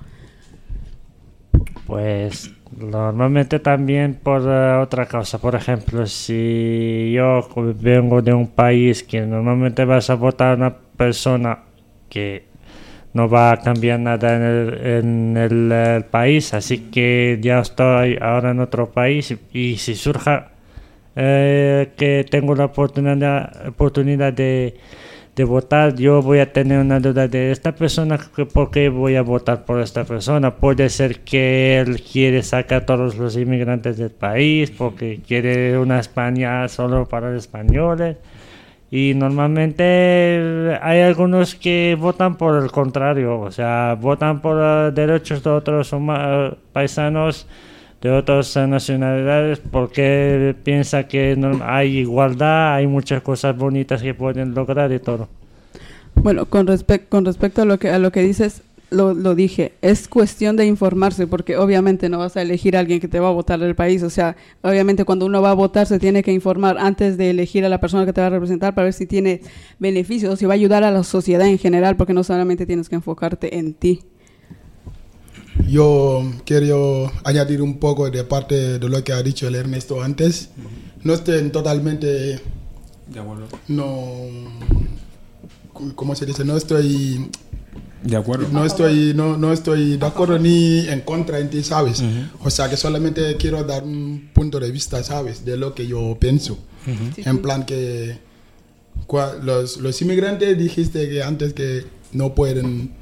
[1.86, 5.40] Pues normalmente también por eh, otra causa.
[5.40, 7.48] Por ejemplo, si yo
[7.80, 11.60] vengo de un país que normalmente vas a votar a una persona
[12.10, 12.46] que
[13.14, 14.36] no va a cambiar nada
[15.00, 20.52] en el, país, así que ya estoy ahora en otro país y, y si surja
[21.16, 24.78] eh, que tengo la oportunidad, oportunidad de,
[25.38, 28.18] de votar, yo voy a tener una duda de esta persona,
[28.54, 30.56] ¿por qué voy a votar por esta persona?
[30.56, 36.00] Puede ser que él quiere sacar a todos los inmigrantes del país, porque quiere una
[36.00, 38.18] España solo para los españoles.
[38.90, 45.44] Y normalmente hay algunos que votan por el contrario, o sea, votan por eh, derechos
[45.44, 45.96] de otros
[46.74, 47.48] paisanos
[48.02, 54.54] de otras nacionalidades porque piensa que no, hay igualdad, hay muchas cosas bonitas que pueden
[54.54, 55.28] lograr y todo.
[56.16, 59.74] Bueno, con, respec- con respecto a lo que, a lo que dices, lo, lo dije,
[59.82, 63.28] es cuestión de informarse, porque obviamente no vas a elegir a alguien que te va
[63.28, 64.02] a votar del país.
[64.04, 67.66] O sea, obviamente cuando uno va a votar se tiene que informar antes de elegir
[67.66, 69.42] a la persona que te va a representar para ver si tiene
[69.80, 72.96] beneficios, si va a ayudar a la sociedad en general, porque no solamente tienes que
[72.96, 74.04] enfocarte en ti.
[75.68, 80.50] Yo quiero añadir un poco de parte de lo que ha dicho el Ernesto antes.
[81.04, 82.40] No estoy totalmente,
[83.08, 83.48] De acuerdo.
[83.68, 84.06] no,
[85.96, 86.44] ¿cómo se dice?
[86.46, 87.30] No estoy,
[88.04, 88.48] De acuerdo.
[88.52, 92.04] no estoy, no, no estoy de acuerdo ni en contra en ti, ¿sabes?
[92.44, 95.44] O sea que solamente quiero dar un punto de vista, ¿sabes?
[95.46, 96.58] De lo que yo pienso.
[97.18, 98.20] En plan que
[99.44, 102.94] los, los inmigrantes dijiste que antes que no pueden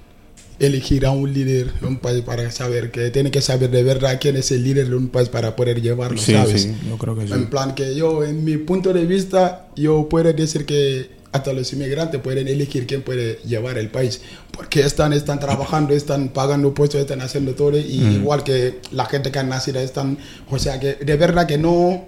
[0.60, 4.18] elegir a un líder de un país para saber que tienen que saber de verdad
[4.22, 6.62] quién es el líder de un país para poder llevarlo, Sí, ¿sabes?
[6.64, 7.34] sí, yo creo que sí.
[7.34, 11.74] En plan que yo, en mi punto de vista, yo puedo decir que hasta los
[11.74, 14.22] inmigrantes pueden elegir quién puede llevar el país.
[14.52, 17.78] Porque están, están trabajando, están pagando puestos, están haciendo todo.
[17.78, 18.12] Y Mm.
[18.22, 20.18] igual que la gente que han nacido están...
[20.50, 22.06] O sea que de verdad que no...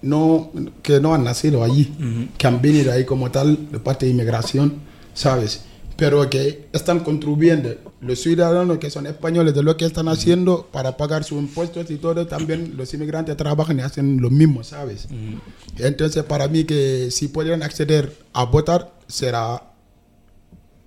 [0.00, 0.52] No,
[0.84, 1.92] que no han nacido allí,
[2.38, 4.74] que han venido ahí como tal de parte de inmigración,
[5.12, 5.62] ¿sabes?
[5.98, 7.74] Pero que están contribuyendo.
[8.00, 11.96] Los ciudadanos que son españoles de lo que están haciendo para pagar sus impuestos y
[11.96, 15.08] todo, también los inmigrantes trabajan y hacen lo mismo, ¿sabes?
[15.76, 19.72] Entonces, para mí que si pudieran acceder a votar, será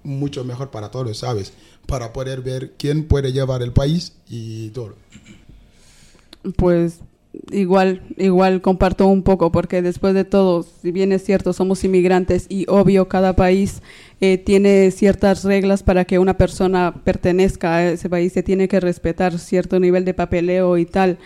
[0.04, 1.52] mucho mejor para todos, ¿sabes?
[1.88, 4.96] Para poder ver quién puede llevar el país y todo.
[6.56, 7.00] Pues
[7.52, 12.46] igual, igual comparto un poco, porque después de todo, si bien es cierto, somos inmigrantes
[12.48, 13.82] y obvio cada país
[14.24, 18.80] eh, tiene ciertas reglas para que una persona pertenezca a ese país, se tiene que
[18.80, 21.18] respetar cierto nivel de papeleo y tal.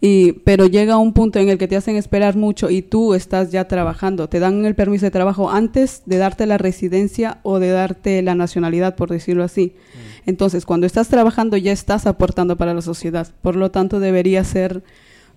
[0.00, 3.50] Y, pero llega un punto en el que te hacen esperar mucho y tú estás
[3.50, 4.28] ya trabajando.
[4.30, 8.34] Te dan el permiso de trabajo antes de darte la residencia o de darte la
[8.34, 9.74] nacionalidad, por decirlo así.
[10.24, 13.28] Entonces, cuando estás trabajando ya estás aportando para la sociedad.
[13.42, 14.82] Por lo tanto, debería ser,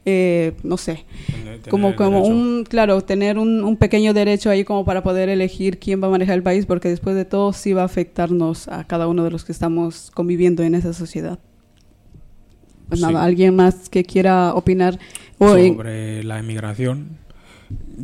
[0.06, 4.84] eh, no sé, Tener- como, como un, claro, tener un, un pequeño derecho ahí como
[4.86, 7.84] para poder elegir quién va a manejar el país, porque después de todo sí va
[7.84, 11.40] a afectarnos a cada uno de los que estamos conviviendo en esa sociedad.
[12.90, 13.06] Pues Sí.
[13.06, 15.00] nada, ¿alguien más que quiera opinar?
[15.40, 17.18] En- sobre la emigración.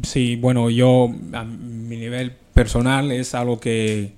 [0.04, 4.14] Sí, bueno, yo a mi nivel personal es algo que,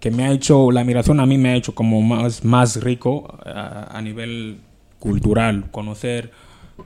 [0.00, 3.38] que me ha hecho, la migración a mí me ha hecho como más, más rico
[3.44, 4.58] a, a nivel
[4.98, 6.32] cultural, conocer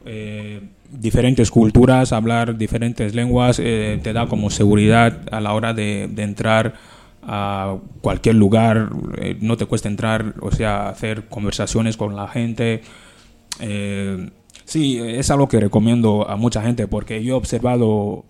[0.05, 6.05] eh, diferentes culturas, hablar diferentes lenguas, eh, te da como seguridad a la hora de,
[6.16, 6.74] entrar
[7.22, 12.82] a cualquier lugar, eh, no te cuesta entrar, o sea, hacer conversaciones con la gente.
[14.64, 18.24] Sí, es algo que recomiendo a mucha gente porque yo he observado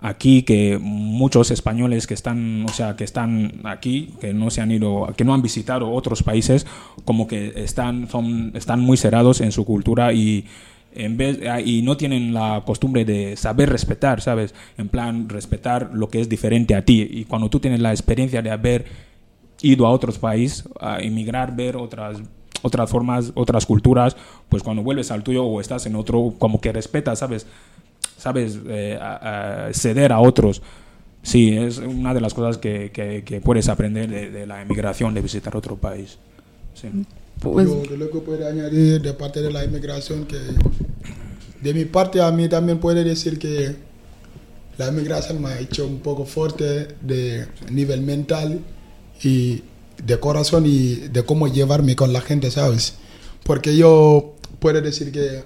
[0.00, 4.70] aquí que muchos españoles que están, o sea, que están aquí, que no se han
[4.70, 6.66] ido, que no han visitado otros países,
[7.04, 10.46] como que están, son, están muy cerrados en su cultura y
[10.94, 14.54] en vez y no tienen la costumbre de saber respetar, ¿sabes?
[14.78, 18.42] En plan respetar lo que es diferente a ti y cuando tú tienes la experiencia
[18.42, 18.84] de haber
[19.60, 22.18] ido a otros países, a emigrar, ver otras
[22.62, 24.16] otras formas, otras culturas,
[24.48, 27.46] pues cuando vuelves al tuyo o estás en otro, como que respetas, ¿sabes?
[28.16, 30.60] Sabes eh, a- a ceder a otros.
[31.22, 35.14] Sí, es una de las cosas que, que- que puedes aprender de, de la emigración,
[35.14, 36.18] de visitar otro país.
[36.74, 36.88] Sí.
[37.40, 40.38] Pues, Yo lo que puedo añadir de parte de la inmigración, que
[41.62, 43.76] de mi parte a mí también puede decir que
[44.76, 48.60] la inmigración me ha hecho un poco fuerte de nivel mental
[49.22, 49.62] y
[50.04, 52.94] de corazón y de cómo llevarme con la gente, ¿sabes?
[53.44, 55.42] Porque yo puedo decir que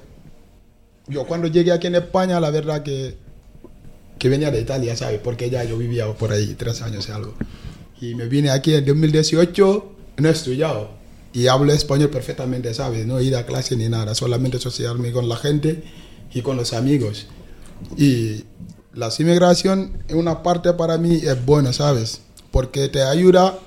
[1.09, 3.17] yo cuando llegué aquí en España, la verdad que,
[4.19, 5.21] que venía de Italia, ¿sabes?
[5.23, 7.35] Porque ya yo vivía por ahí tres años y algo.
[8.01, 11.02] Y me vine aquí en 2018, no he estudiado.
[11.33, 13.07] Y hablo español perfectamente, ¿sabes?
[13.07, 15.83] No he ido a clase ni nada, solamente socializarme con la gente
[16.35, 17.27] y con los amigos.
[17.97, 18.45] Y
[18.95, 22.21] la inmigración, en una parte para mí es buena, ¿sabes?
[22.51, 23.59] Porque te ayuda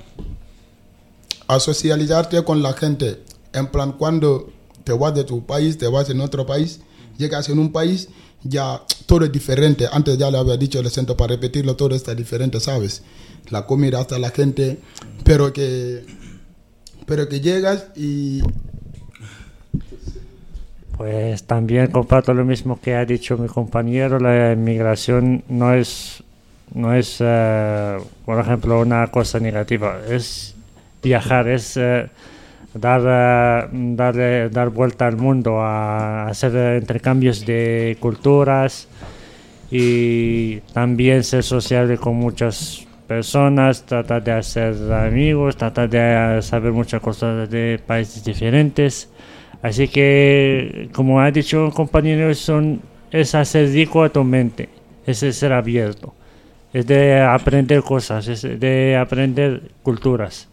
[1.47, 3.23] a socializarte con la gente.
[3.53, 4.51] En plan, cuando
[4.83, 6.81] te vas de tu país, te vas en otro país,
[7.17, 8.09] llegas en un país,
[8.43, 9.87] ya todo es diferente.
[9.91, 13.01] Antes ya le había dicho, le siento para repetirlo, todo está diferente, ¿sabes?
[13.49, 14.79] La comida, hasta la gente,
[15.23, 16.05] pero que,
[17.05, 18.41] pero que llegas y
[20.97, 26.23] Pues también comparto lo mismo que ha dicho mi compañero, la inmigración no es,
[26.73, 30.55] no es eh, por ejemplo, una cosa negativa, es
[31.03, 32.07] viajar, es eh,
[32.73, 38.87] dar, darle- dar vuelta al mundo, a hacer intercambios de culturas
[39.69, 47.01] y también ser sociable con muchas personas, tratar de hacer amigos, tratar de saber muchas
[47.01, 49.09] cosas de países diferentes.
[49.61, 52.81] Así que, como ha dicho un compañero, son,
[53.11, 54.69] es hacer rico a tu mente,
[55.05, 56.13] es ser abierto,
[56.73, 60.49] es de aprender cosas, es de aprender culturas.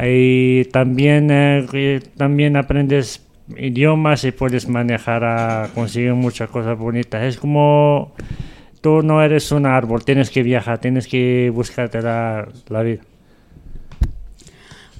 [0.00, 3.26] Y también, eh, también aprendes
[3.56, 7.22] idiomas y puedes manejar a conseguir muchas cosas bonitas.
[7.22, 8.14] Es como
[8.80, 12.48] tú no eres un árbol, tienes que viajar, tienes que buscarte la,
[12.84, 13.00] vida.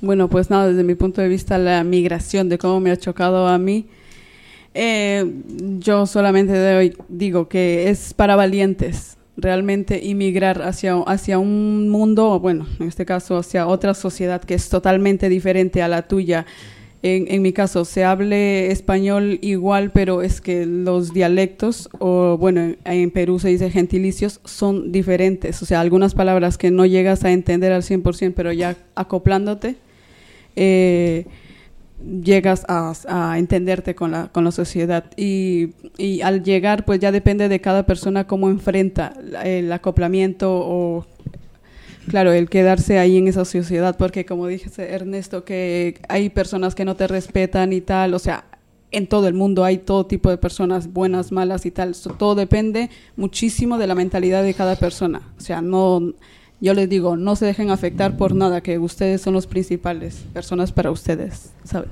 [0.00, 3.48] Bueno, pues nada, desde mi punto de vista, la migración, de cómo me ha chocado
[3.48, 3.86] a mí,
[4.74, 5.24] eh,
[5.78, 12.88] yo solamente digo que es para valientes realmente inmigrar hacia, hacia un mundo, bueno, en
[12.88, 16.44] este caso hacia otra sociedad que es totalmente diferente a la tuya
[17.03, 22.74] en, en mi caso se hable español igual, pero es que los dialectos, o bueno,
[22.84, 25.62] en, Perú se dice gentilicios, son diferentes.
[25.62, 29.76] O sea, algunas palabras que no llegas a entender al 100%, pero ya acoplándote,
[30.57, 31.26] eh,
[32.22, 35.05] llegas a, a entenderte con la, con la sociedad.
[35.16, 39.12] Y, y al llegar, pues ya depende de cada persona cómo enfrenta
[39.44, 41.07] el acoplamiento o
[42.09, 46.84] Claro, el quedarse ahí en esa sociedad, porque como dije Ernesto, que hay personas que
[46.84, 48.44] no te respetan y tal, o sea,
[48.90, 52.34] en todo el mundo hay todo tipo de personas, buenas, malas y tal, So, todo
[52.34, 56.14] depende muchísimo de la mentalidad de cada persona, o sea, no,
[56.61, 60.72] yo les digo, no se dejen afectar por nada, que ustedes son los principales, personas
[60.72, 61.90] para ustedes, ¿saben?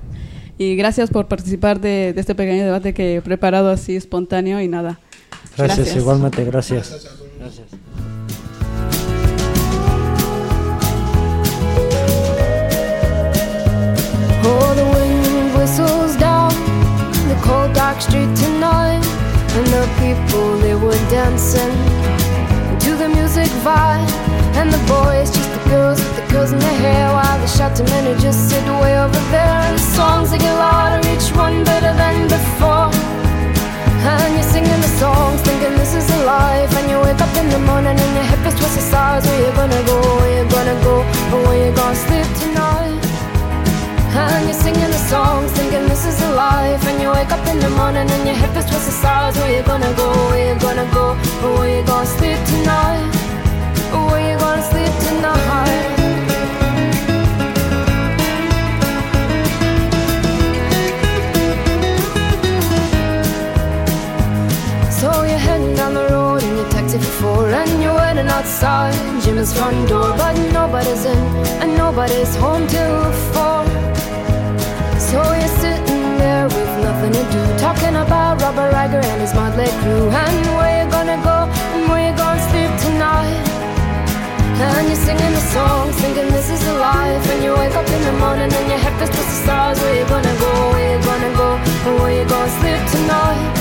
[0.58, 4.68] Y gracias por participar de, de este pequeño debate que he preparado así espontáneo y
[4.68, 4.98] nada.
[5.56, 7.06] Gracias, igualmente, gracias.
[7.38, 7.66] Gracias.
[15.66, 16.50] Whistles down
[17.26, 19.02] the cold dark street tonight,
[19.56, 21.74] and the people they were dancing
[22.78, 24.06] to the music vibe,
[24.58, 27.84] and the boys just the girls with the girls in their hair, while the shouting
[27.86, 31.92] men just sit way over there, and the songs they get louder, each one better
[31.98, 32.90] than before.
[34.06, 36.70] And you're singing the songs, thinking this is a life.
[36.78, 39.26] And you wake up in the morning and your hip is twisted sides.
[39.26, 39.98] Where you gonna go?
[40.18, 40.94] Where you gonna go?
[41.34, 42.55] Or where you gonna sleep tonight?
[44.16, 46.82] And you're singing the songs, thinking this is a life.
[46.86, 49.36] And you wake up in the morning and your hip is twisted sides.
[49.36, 50.08] Where you gonna go?
[50.30, 51.14] Where you gonna go?
[51.58, 53.12] Where you gonna sleep tonight?
[54.08, 55.84] Where you gonna sleep tonight?
[64.98, 68.94] So you're heading down the road in your taxi for four And you're waiting outside
[69.22, 71.18] Jim's front door But nobody's in
[71.62, 73.56] and nobody's home till four
[76.96, 81.18] nothing to do Talking about Robert Riger and his motley crew And where you gonna
[81.22, 81.38] go
[81.74, 83.42] and where you gonna sleep tonight
[84.56, 87.28] and you're singing the songs, thinking this is a life.
[87.28, 89.78] And you wake up in the morning and your head feels to the stars.
[89.78, 90.50] Where you gonna go?
[90.72, 91.60] Where you gonna go?
[91.84, 93.52] And where you gonna sleep tonight?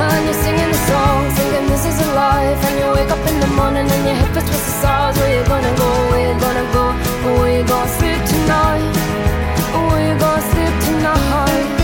[0.00, 2.64] And you're singing the song, thinking this is a life.
[2.64, 5.18] And you wake up in the morning and your head feels to the stars.
[5.18, 5.90] Where you gonna go?
[6.08, 6.84] Where you gonna go?
[7.28, 8.88] And where you gonna sleep tonight?
[9.76, 11.83] Where you gonna sleep tonight?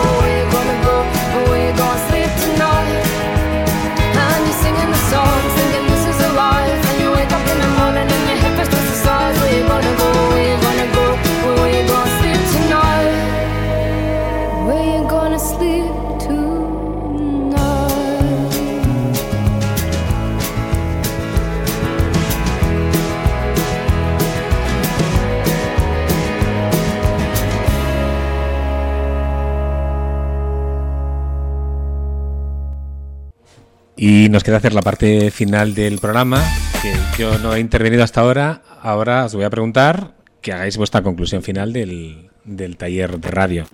[34.31, 36.41] Nos queda hacer la parte final del programa,
[36.81, 38.61] que yo no he intervenido hasta ahora.
[38.81, 43.67] Ahora os voy a preguntar que hagáis vuestra conclusión final del, del taller de radio.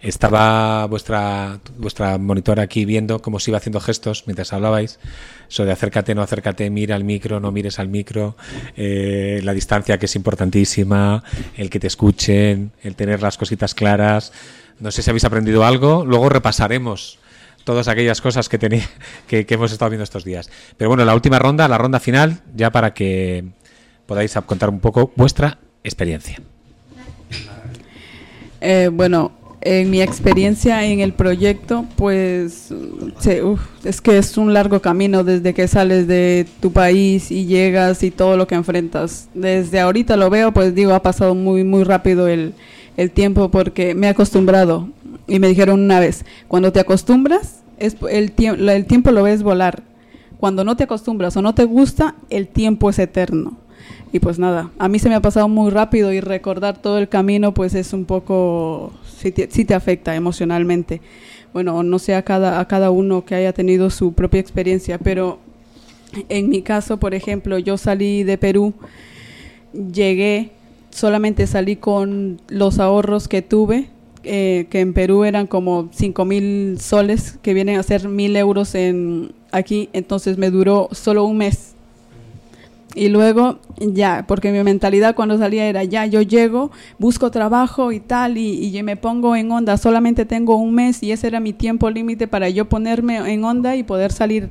[0.00, 5.00] Estaba vuestra, vuestra monitora aquí viendo cómo se iba haciendo gestos mientras hablabais.
[5.56, 8.36] De acércate, no acércate, mira al micro, no mires al micro,
[8.76, 11.24] eh, la distancia que es importantísima,
[11.56, 14.32] el que te escuchen, el tener las cositas claras.
[14.78, 16.04] No sé si habéis aprendido algo.
[16.04, 17.18] Luego repasaremos
[17.66, 18.86] todas aquellas cosas que, tení-
[19.26, 20.48] que, que hemos estado viendo estos días.
[20.78, 23.44] Pero bueno, la última ronda, la ronda final, ya para que
[24.06, 26.40] podáis contar un poco vuestra experiencia.
[28.60, 32.72] Eh, bueno, en mi experiencia en el proyecto, pues
[33.42, 38.02] uf, es que es un largo camino desde que sales de tu país y llegas
[38.04, 39.28] y todo lo que enfrentas.
[39.34, 42.54] Desde ahorita lo veo, pues digo, ha pasado muy, muy rápido el,
[42.96, 44.88] el tiempo porque me he acostumbrado.
[45.28, 49.42] Y me dijeron una vez, cuando te acostumbras, es, el, la- el tiempo lo ves
[49.42, 49.82] volar.
[50.38, 53.56] Cuando no te acostumbras o no te gusta, el tiempo es eterno.
[54.12, 57.08] Y pues nada, a mí se me ha pasado muy rápido y recordar todo el
[57.08, 61.00] camino pues es un poco sí te, sí te afecta emocionalmente.
[61.52, 65.38] Bueno, no sé a cada, a cada uno que haya tenido su propia experiencia, pero
[66.28, 68.74] en mi caso, por ejemplo, yo salí de Perú,
[69.72, 70.50] llegué,
[70.90, 73.88] solamente salí con los ahorros que tuve,
[74.26, 78.74] eh, que en Perú eran como 5 mil soles, que vienen a ser mil euros
[78.74, 81.74] en aquí, entonces me duró solo un mes.
[82.94, 88.00] Y luego ya, porque mi mentalidad cuando salía era ya, yo llego, busco trabajo y
[88.00, 91.52] tal, y, y me pongo en onda, solamente tengo un mes y ese era mi
[91.52, 94.48] tiempo límite para yo ponerme en onda y poder salir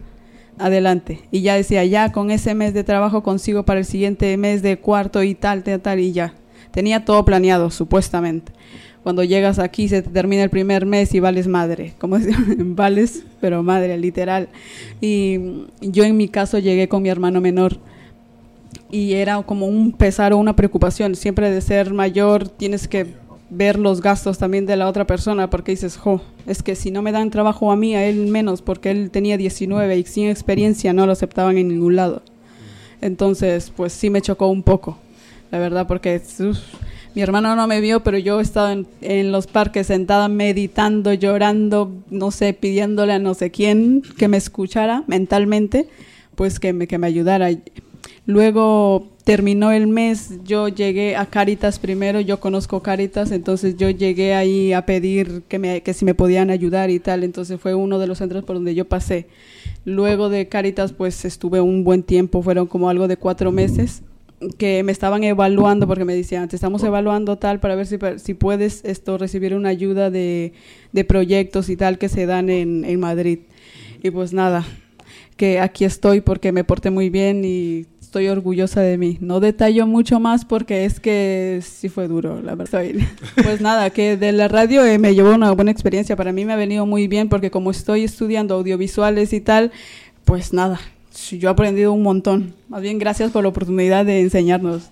[0.58, 1.22] adelante.
[1.32, 4.78] Y ya decía, ya con ese mes de trabajo consigo para el siguiente mes de
[4.78, 6.34] cuarto y tal, tal, tal, y ya.
[6.72, 8.52] Tenía todo planeado, supuestamente.
[9.06, 12.18] Cuando llegas aquí se te termina el primer mes y vales madre, como
[12.58, 14.50] vales, pero madre, literal.
[15.00, 15.38] Y
[15.80, 17.78] yo en mi caso llegué con mi hermano menor
[18.90, 21.14] y era como un pesar o una preocupación.
[21.14, 23.06] Siempre de ser mayor tienes que
[23.52, 27.04] ver los gastos también de la otra persona porque dices, jo, es que si no
[27.04, 30.94] me dan trabajo a mí, a él menos, porque él tenía 19 y sin experiencia
[30.94, 32.24] no lo aceptaban en ningún lado.
[33.02, 34.98] Entonces, pues sí me chocó un poco,
[35.52, 36.58] la verdad, porque uf,
[37.16, 42.30] mi hermano no me vio, pero yo estaba en, los parques sentada meditando, llorando, no
[42.30, 45.88] sé, pidiéndole a no sé quién que me escuchara mentalmente,
[46.36, 47.50] pues que me, que me ayudara.
[48.26, 54.34] Luego terminó el mes, yo llegué a Caritas primero, yo conozco Caritas, entonces yo llegué
[54.34, 57.98] ahí a pedir que, me, que si me podían ayudar y tal, entonces fue uno
[57.98, 59.28] de los centros por donde yo pasé.
[59.86, 64.02] Luego de Caritas pues estuve un buen tiempo, fueron como algo de cuatro meses
[64.58, 68.34] que me estaban evaluando porque me decían, te estamos evaluando tal para ver si, si
[68.34, 70.54] puedes esto recibir una ayuda de,
[70.92, 73.40] de proyectos y tal que se dan en, en Madrid.
[74.04, 74.66] Y pues nada,
[75.38, 79.18] que aquí estoy porque me porté muy bien y estoy orgullosa de mí.
[79.20, 82.84] No detallo mucho más porque es que sí fue duro, la verdad.
[83.44, 86.16] Pues nada, que de la radio eh, me llevó una buena experiencia.
[86.16, 89.72] Para mí me ha venido muy bien porque como estoy estudiando audiovisuales y tal,
[90.24, 90.80] pues nada,
[91.16, 92.54] yo he aprendido un montón.
[92.70, 94.90] Más bien gracias por la oportunidad de enseñarnos.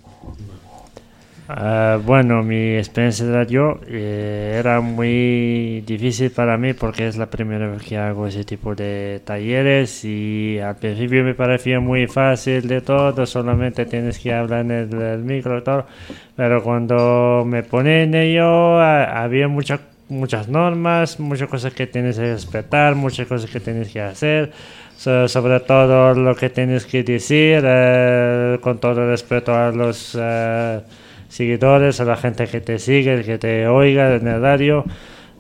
[1.50, 7.30] Ah, bueno, mi experiencia de radio eh, era muy difícil para mí porque es la
[7.30, 12.66] primera vez que hago ese tipo de talleres y al principio me parecía muy fácil
[12.66, 15.86] de todo, solamente tienes que hablar en el, el micro y todo,
[16.38, 22.18] pero cuando me pone en ello ah, había muchas muchas normas, muchas cosas que tienes
[22.18, 24.52] que respetar, muchas cosas que tienes que hacer,
[25.04, 30.82] so- sobre todo lo que tienes que decir, eh, con todo respeto a los eh,
[31.30, 34.84] seguidores, a la gente que te sigue, que te oiga en el radio.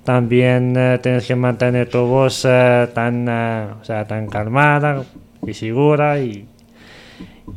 [0.04, 5.04] También eh, tienes que mantener tu voz eh, tan, eh, o sea, tan calmada
[5.48, 6.46] y segura y,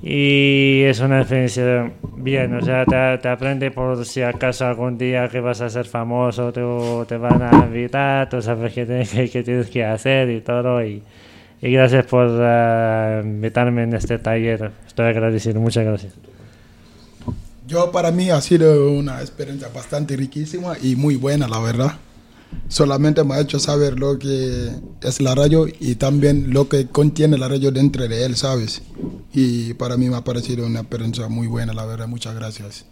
[0.03, 5.29] y es una experiencia bien, o sea, te, te aprende por si acaso algún día
[5.29, 6.61] que vas a ser famoso, te,
[7.09, 10.85] te van a invitar, tú sabes qué que, qué tienes que hacer y todo.
[10.85, 11.03] Y,
[11.63, 16.13] y gracias por eh, invitarme en este taller, estoy agradecido, muchas gracias.
[17.67, 21.97] Yo para mí ha sido una experiencia bastante riquísima y muy buena, la verdad.
[22.69, 24.71] Solamente me ha hecho saber lo que
[25.03, 28.83] es la radio y también lo que contiene la radio dentro de él, ¿sabes?
[29.33, 32.07] Y para mí me ha parecido una experiencia muy buena, la verdad.
[32.07, 32.85] Muchas gracias.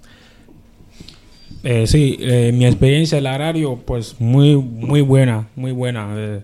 [1.63, 6.09] Eh, sí, eh, mi experiencia en la radio, pues muy, muy buena, muy buena.
[6.17, 6.43] Eh,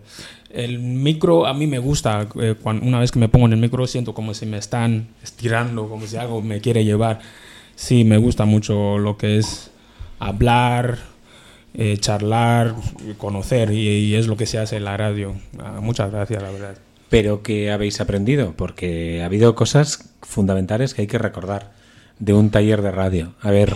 [0.53, 2.27] el micro a mí me gusta.
[2.41, 5.09] eh, cuan- una vez que me pongo en el micro siento como si me están
[5.23, 7.21] estirando, como si algo me quiere llevar.
[7.77, 9.71] Sí, me gusta mucho lo que es
[10.19, 10.99] hablar,
[11.75, 12.75] eh, charlar,
[13.19, 15.35] conocer, y, es lo que se hace en la radio.
[15.59, 16.77] Ah, muchas gracias, la verdad.
[17.09, 18.55] Pero ¿qué habéis aprendido?
[18.57, 21.73] Porque ha habido cosas fundamentales que hay que recordar
[22.19, 23.35] de un taller de radio.
[23.41, 23.75] A ver,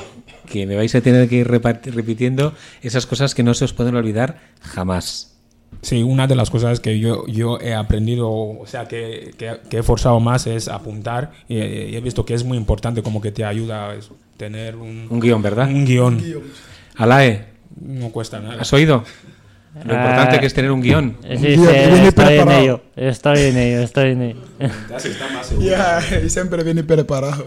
[0.51, 2.53] que me vais a tener que ir repitiendo
[2.83, 5.34] esas cosas que no se os pueden olvidar jamás.
[5.83, 9.79] Sí, una de las cosas que yo, yo he aprendido, o sea, que, que- que
[9.79, 13.33] he forzado más es apuntar y, y he visto que es muy importante como que
[13.33, 15.69] te ayuda a eso, tener un, Un guion, ¿verdad?
[15.69, 16.23] Un guion.
[16.97, 17.45] Alae,
[17.81, 18.61] No cuesta nada.
[18.63, 19.05] ¿has oído?
[19.75, 21.17] Lo importante Ah, que es tener un guion.
[21.23, 21.53] Sí, sí,
[22.07, 24.41] estoy en ello, estoy en ello, estoy en ello.
[25.61, 27.45] Ya, y siempre viene preparado.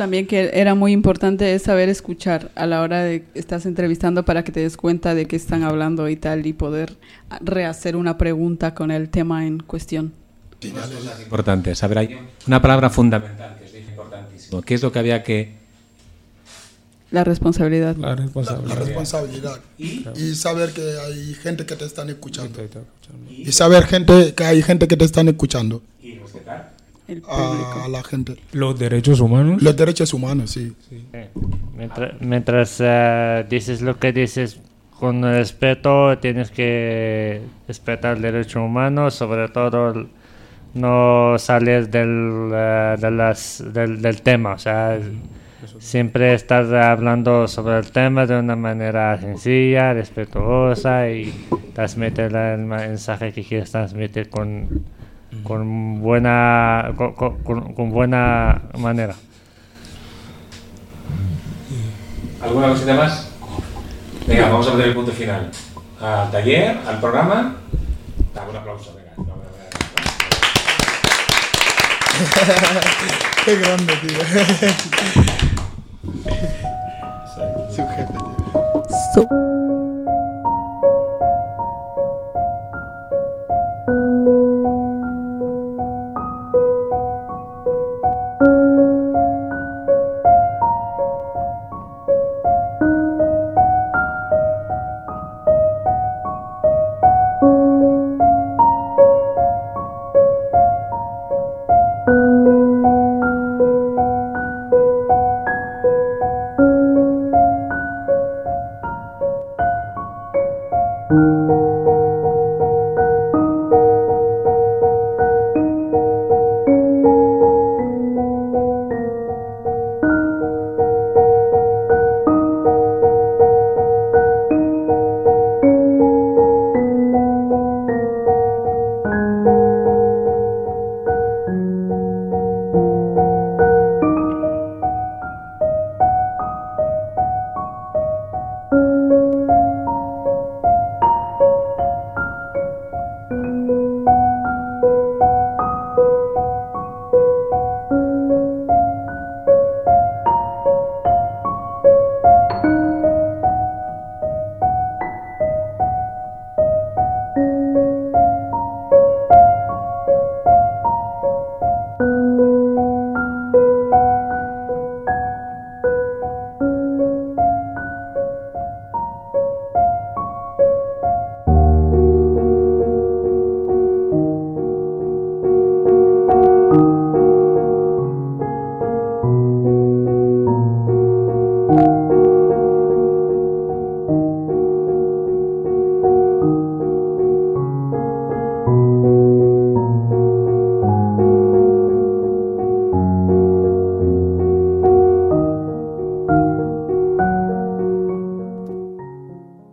[0.00, 4.44] También que era muy importante es saber escuchar a la hora de estás entrevistando para
[4.44, 6.96] que te des cuenta de qué están hablando y tal y poder
[7.42, 10.14] rehacer una pregunta con el tema en cuestión.
[11.22, 14.62] Importante, saber hay una palabra fundamental que es importantísimo.
[14.62, 15.52] ¿Qué es lo que había que
[17.10, 17.94] La responsabilidad.
[17.96, 18.78] La responsabilidad.
[18.78, 19.60] La responsabilidad.
[19.76, 22.58] Y saber que hay gente que te están escuchando.
[23.28, 25.82] Y saber gente que hay gente que te están escuchando.
[27.10, 28.36] El A la gente.
[28.52, 29.60] Los derechos humanos.
[29.60, 30.72] Los derechos humanos, sí.
[31.76, 34.60] Mientras, mientras, eh, dices lo que dices,
[35.00, 40.06] con respeto, tienes que respetar el derecho humano, sobre todo
[40.74, 45.00] no sales del, eh, de las, del, del tema, o sea,
[45.80, 51.32] siempre estás hablando sobre el tema de una manera sencilla, respetuosa y
[51.74, 54.84] transmitir el mensaje que quieres transmitir con,
[55.44, 59.14] con buena con, con- buena manera.
[62.42, 63.28] ¿Alguna cosita más?
[64.26, 65.50] Venga, vamos a poner el punto final.
[66.00, 67.56] Al taller, al programa.
[68.34, 69.10] Dame un aplauso, venga.
[73.44, 74.18] Qué grande, tío.
[77.74, 78.82] Su jefe, tío.
[79.14, 79.49] So-